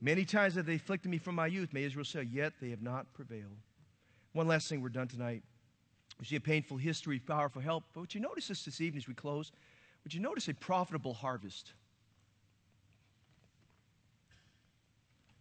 [0.00, 2.82] Many times have they afflicted me from my youth, may Israel say, yet they have
[2.82, 3.56] not prevailed.
[4.32, 5.42] One last thing, we're done tonight.
[6.20, 7.84] We see a painful history, powerful help.
[7.94, 9.50] But would you notice this this evening as we close?
[10.04, 11.72] Would you notice a profitable harvest?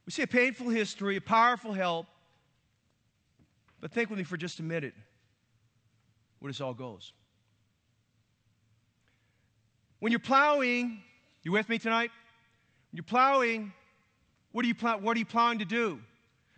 [0.06, 2.08] We see a painful history, a powerful help.
[3.80, 4.94] But think with me for just a minute
[6.40, 7.14] where this all goes.
[10.00, 11.02] When you're plowing,
[11.44, 12.12] you with me tonight?
[12.92, 13.74] When you're plowing,
[14.52, 16.00] what are you, plow- what are you plowing to do?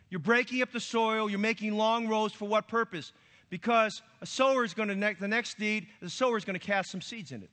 [0.09, 3.11] You're breaking up the soil, you're making long rows for what purpose?
[3.49, 6.65] Because a sower is going to, ne- the next deed, the sower is going to
[6.65, 7.49] cast some seeds in it.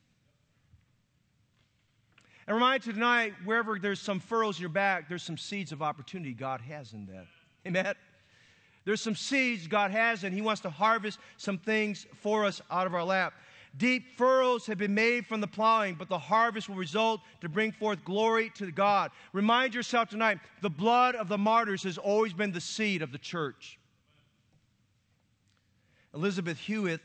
[2.46, 5.82] And remind you tonight, wherever there's some furrows in your back, there's some seeds of
[5.82, 7.26] opportunity God has in that.
[7.66, 7.94] Amen?
[8.84, 12.86] There's some seeds God has, and He wants to harvest some things for us out
[12.86, 13.34] of our lap.
[13.76, 17.72] Deep furrows have been made from the plowing, but the harvest will result to bring
[17.72, 19.10] forth glory to God.
[19.32, 23.18] Remind yourself tonight the blood of the martyrs has always been the seed of the
[23.18, 23.78] church.
[26.14, 27.02] Elizabeth Hewitt,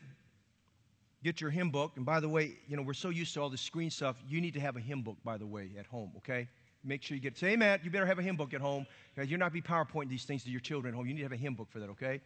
[1.23, 1.91] get your hymn book.
[1.97, 4.15] And by the way, you know, we're so used to all this screen stuff.
[4.27, 6.47] You need to have a hymn book, by the way, at home, okay?
[6.83, 8.87] Make sure you get, say, Matt, you better have a hymn book at home.
[9.21, 11.05] You're not be PowerPointing these things to your children at home.
[11.05, 12.21] You need to have a hymn book for that, okay?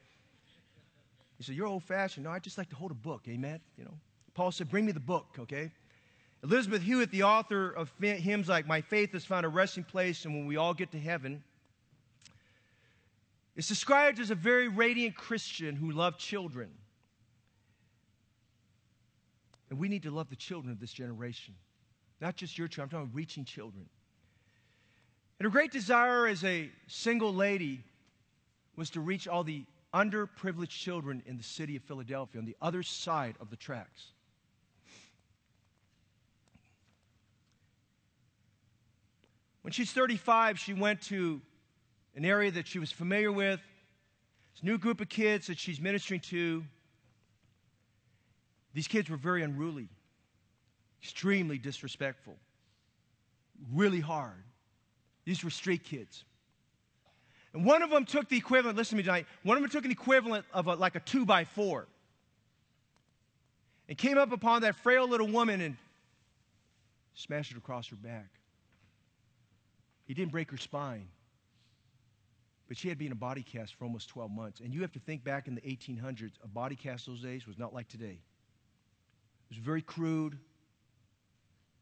[1.40, 2.26] You say, you're old fashioned.
[2.26, 3.60] No, I just like to hold a book, eh, amen?
[3.78, 3.98] You know,
[4.36, 5.72] Paul said, Bring me the book, okay?
[6.44, 10.36] Elizabeth Hewitt, the author of hymns like My Faith Has Found a Resting Place and
[10.36, 11.44] When We All Get to Heaven,
[13.56, 16.70] is described as a very radiant Christian who loved children.
[19.70, 21.56] And we need to love the children of this generation.
[22.22, 23.86] Not just your children, I'm talking about reaching children.
[25.40, 27.84] And her great desire as a single lady
[28.76, 32.84] was to reach all the underprivileged children in the city of Philadelphia on the other
[32.84, 34.12] side of the tracks.
[39.66, 41.42] When she's 35, she went to
[42.16, 43.60] an area that she was familiar with,
[44.54, 46.64] this new group of kids that she's ministering to.
[48.76, 49.90] These kids were very unruly,
[51.02, 52.36] extremely disrespectful,
[53.74, 54.44] really hard.
[55.26, 56.26] These were street kids.
[57.52, 59.84] And one of them took the equivalent, listen to me tonight, one of them took
[59.86, 61.88] an equivalent of a, like a two by four
[63.90, 65.76] and came up upon that frail little woman and
[67.16, 68.28] smashed it across her back.
[70.06, 71.08] He didn't break her spine,
[72.68, 74.60] but she had been in a body cast for almost 12 months.
[74.60, 77.58] And you have to think back in the 1800s, a body cast those days was
[77.58, 78.20] not like today.
[79.50, 80.38] It was very crude.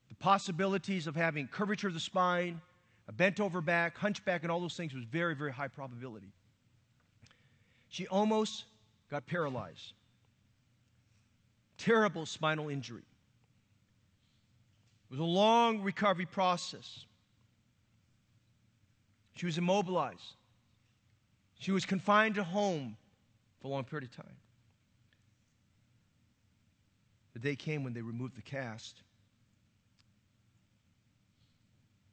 [0.09, 2.61] The possibilities of having curvature of the spine,
[3.07, 6.31] a bent over back, hunchback, and all those things was very, very high probability.
[7.89, 8.65] She almost
[9.11, 9.93] got paralyzed.
[11.77, 13.03] Terrible spinal injury.
[15.09, 17.05] It was a long recovery process.
[19.35, 20.35] She was immobilized.
[21.59, 22.97] She was confined to home
[23.61, 24.35] for a long period of time.
[27.33, 29.01] The day came when they removed the cast.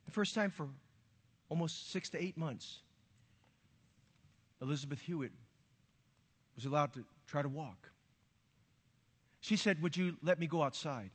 [0.07, 0.69] The first time for
[1.49, 2.79] almost six to eight months,
[4.63, 5.33] Elizabeth Hewitt
[6.57, 7.91] was allowed to try to walk.
[9.41, 11.11] She said, Would you let me go outside?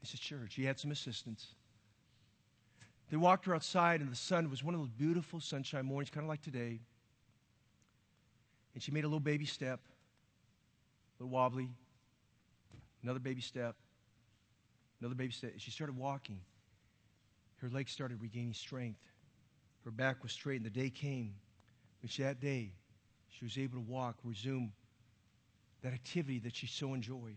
[0.00, 0.46] He said, Sure.
[0.48, 1.54] She had some assistance.
[3.10, 6.24] They walked her outside, and the sun was one of those beautiful sunshine mornings, kind
[6.24, 6.80] of like today.
[8.74, 9.80] And she made a little baby step,
[11.18, 11.68] a little wobbly,
[13.02, 13.74] another baby step,
[15.00, 15.54] another baby step.
[15.56, 16.40] She started walking.
[17.56, 19.00] Her legs started regaining strength.
[19.84, 21.34] Her back was straight, and the day came
[22.02, 22.72] which that day
[23.28, 24.72] she was able to walk, resume
[25.82, 27.36] that activity that she so enjoyed.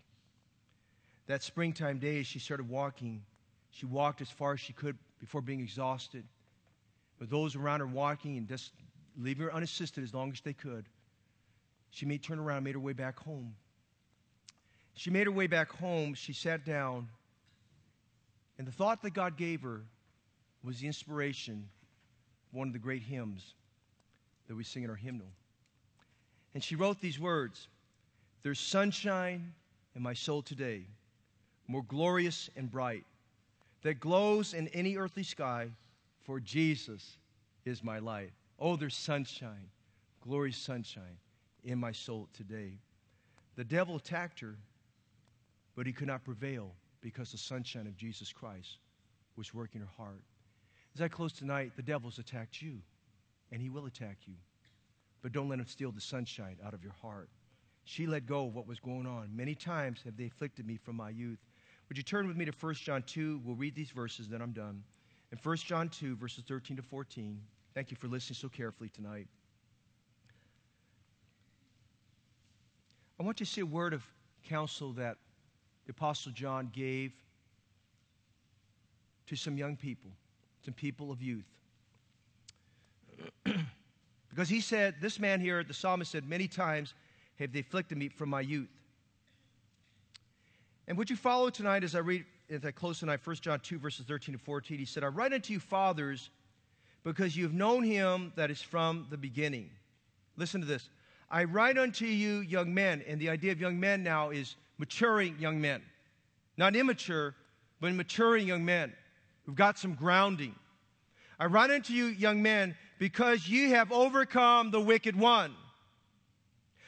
[1.28, 3.24] That springtime day, as she started walking.
[3.72, 6.26] She walked as far as she could before being exhausted.
[7.18, 8.74] But those around her walking and just
[9.18, 10.84] leaving her unassisted as long as they could.
[11.92, 13.56] She made turn around, made her way back home.
[14.96, 16.14] She made her way back home.
[16.14, 17.08] She sat down,
[18.58, 19.84] and the thought that God gave her
[20.62, 21.70] was the inspiration
[22.52, 23.54] of one of the great hymns
[24.50, 25.28] that we sing in our hymnal.
[26.54, 27.70] And she wrote these words
[28.42, 29.54] There's sunshine
[29.96, 30.82] in my soul today,
[31.70, 33.06] more glorious and bright,
[33.84, 35.70] that glows in any earthly sky,
[36.22, 37.18] for Jesus
[37.66, 38.32] is my light.
[38.60, 39.70] Oh, there's sunshine,
[40.22, 41.18] glorious sunshine
[41.64, 42.80] in my soul today.
[43.56, 44.56] The devil attacked her,
[45.76, 46.72] but he could not prevail
[47.02, 48.78] because the sunshine of Jesus Christ
[49.36, 50.22] was working her heart.
[50.96, 52.80] As I close tonight, the devil's attacked you,
[53.52, 54.36] and he will attack you.
[55.22, 57.30] But don't let him steal the sunshine out of your heart.
[57.86, 59.30] She let go of what was going on.
[59.36, 61.40] Many times have they afflicted me from my youth.
[61.94, 63.42] Would you turn with me to 1 John 2?
[63.46, 64.82] We'll read these verses, then I'm done.
[65.32, 67.40] In 1 John 2, verses 13 to 14.
[67.76, 69.28] Thank you for listening so carefully tonight.
[73.20, 74.04] I want you to see a word of
[74.44, 75.18] counsel that
[75.86, 77.12] the Apostle John gave
[79.28, 80.10] to some young people,
[80.66, 81.46] some people of youth.
[84.32, 86.96] because he said, this man here, the psalmist said, many times
[87.38, 88.83] have they afflicted me from my youth.
[90.88, 93.80] And would you follow tonight as I read, as I close tonight, 1 John 2,
[93.80, 94.78] verses 13 to 14?
[94.78, 96.30] He said, I write unto you, fathers,
[97.04, 99.70] because you have known him that is from the beginning.
[100.36, 100.90] Listen to this.
[101.32, 105.36] I write unto you, young men, and the idea of young men now is maturing
[105.40, 105.82] young men.
[106.58, 107.36] Not immature,
[107.80, 108.94] but maturing young men
[109.46, 110.56] who've got some grounding.
[111.40, 115.56] I write unto you, young men, because ye have overcome the wicked one.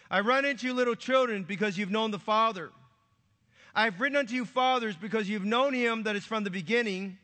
[0.09, 2.71] I write unto you, little children, because you've known the Father.
[3.75, 7.17] I've written unto you, fathers, because you've known him that is from the beginning.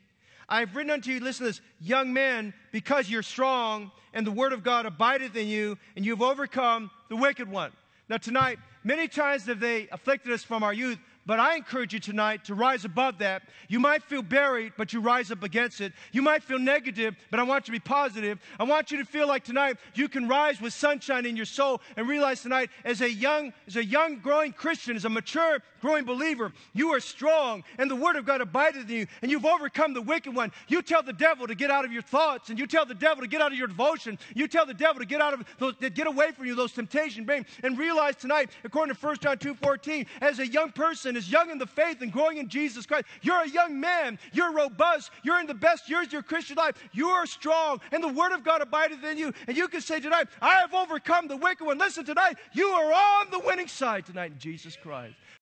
[0.50, 4.52] I've written unto you, listen to this, young men, because you're strong, and the word
[4.52, 7.72] of God abideth in you, and you've overcome the wicked one.
[8.10, 12.00] Now, tonight, many times have they afflicted us from our youth, but I encourage you
[12.00, 13.44] tonight to rise above that.
[13.70, 15.94] You might feel buried, but you rise up against it.
[16.12, 18.40] You might feel negative, but I want you to be positive.
[18.60, 21.80] I want you to feel like tonight you can rise with sunshine in your soul
[21.96, 26.06] and realize tonight as a young, as a young growing Christian, as a mature growing
[26.06, 29.94] believer, you are strong and the word of God abideth in you and you've overcome
[29.94, 30.52] the wicked one.
[30.68, 33.22] You tell the devil to get out of your thoughts and you tell the devil
[33.22, 34.18] to get out of your devotion.
[34.36, 36.72] You tell the devil to get out of those, to get away from you, those
[36.72, 37.28] temptations,
[37.64, 41.50] and realize tonight, according to 1 John 2 14, as a young person, as young
[41.50, 45.40] in the faith and growing in Jesus Christ, you're a young man, you're robust, you're
[45.40, 48.44] in the best years of your Christian life, you are strong, and the Word of
[48.44, 49.34] God abideth in you.
[49.48, 51.78] And you can say tonight, I have overcome the wicked one.
[51.78, 55.16] Listen, tonight, you are on the winning side tonight in Jesus Christ.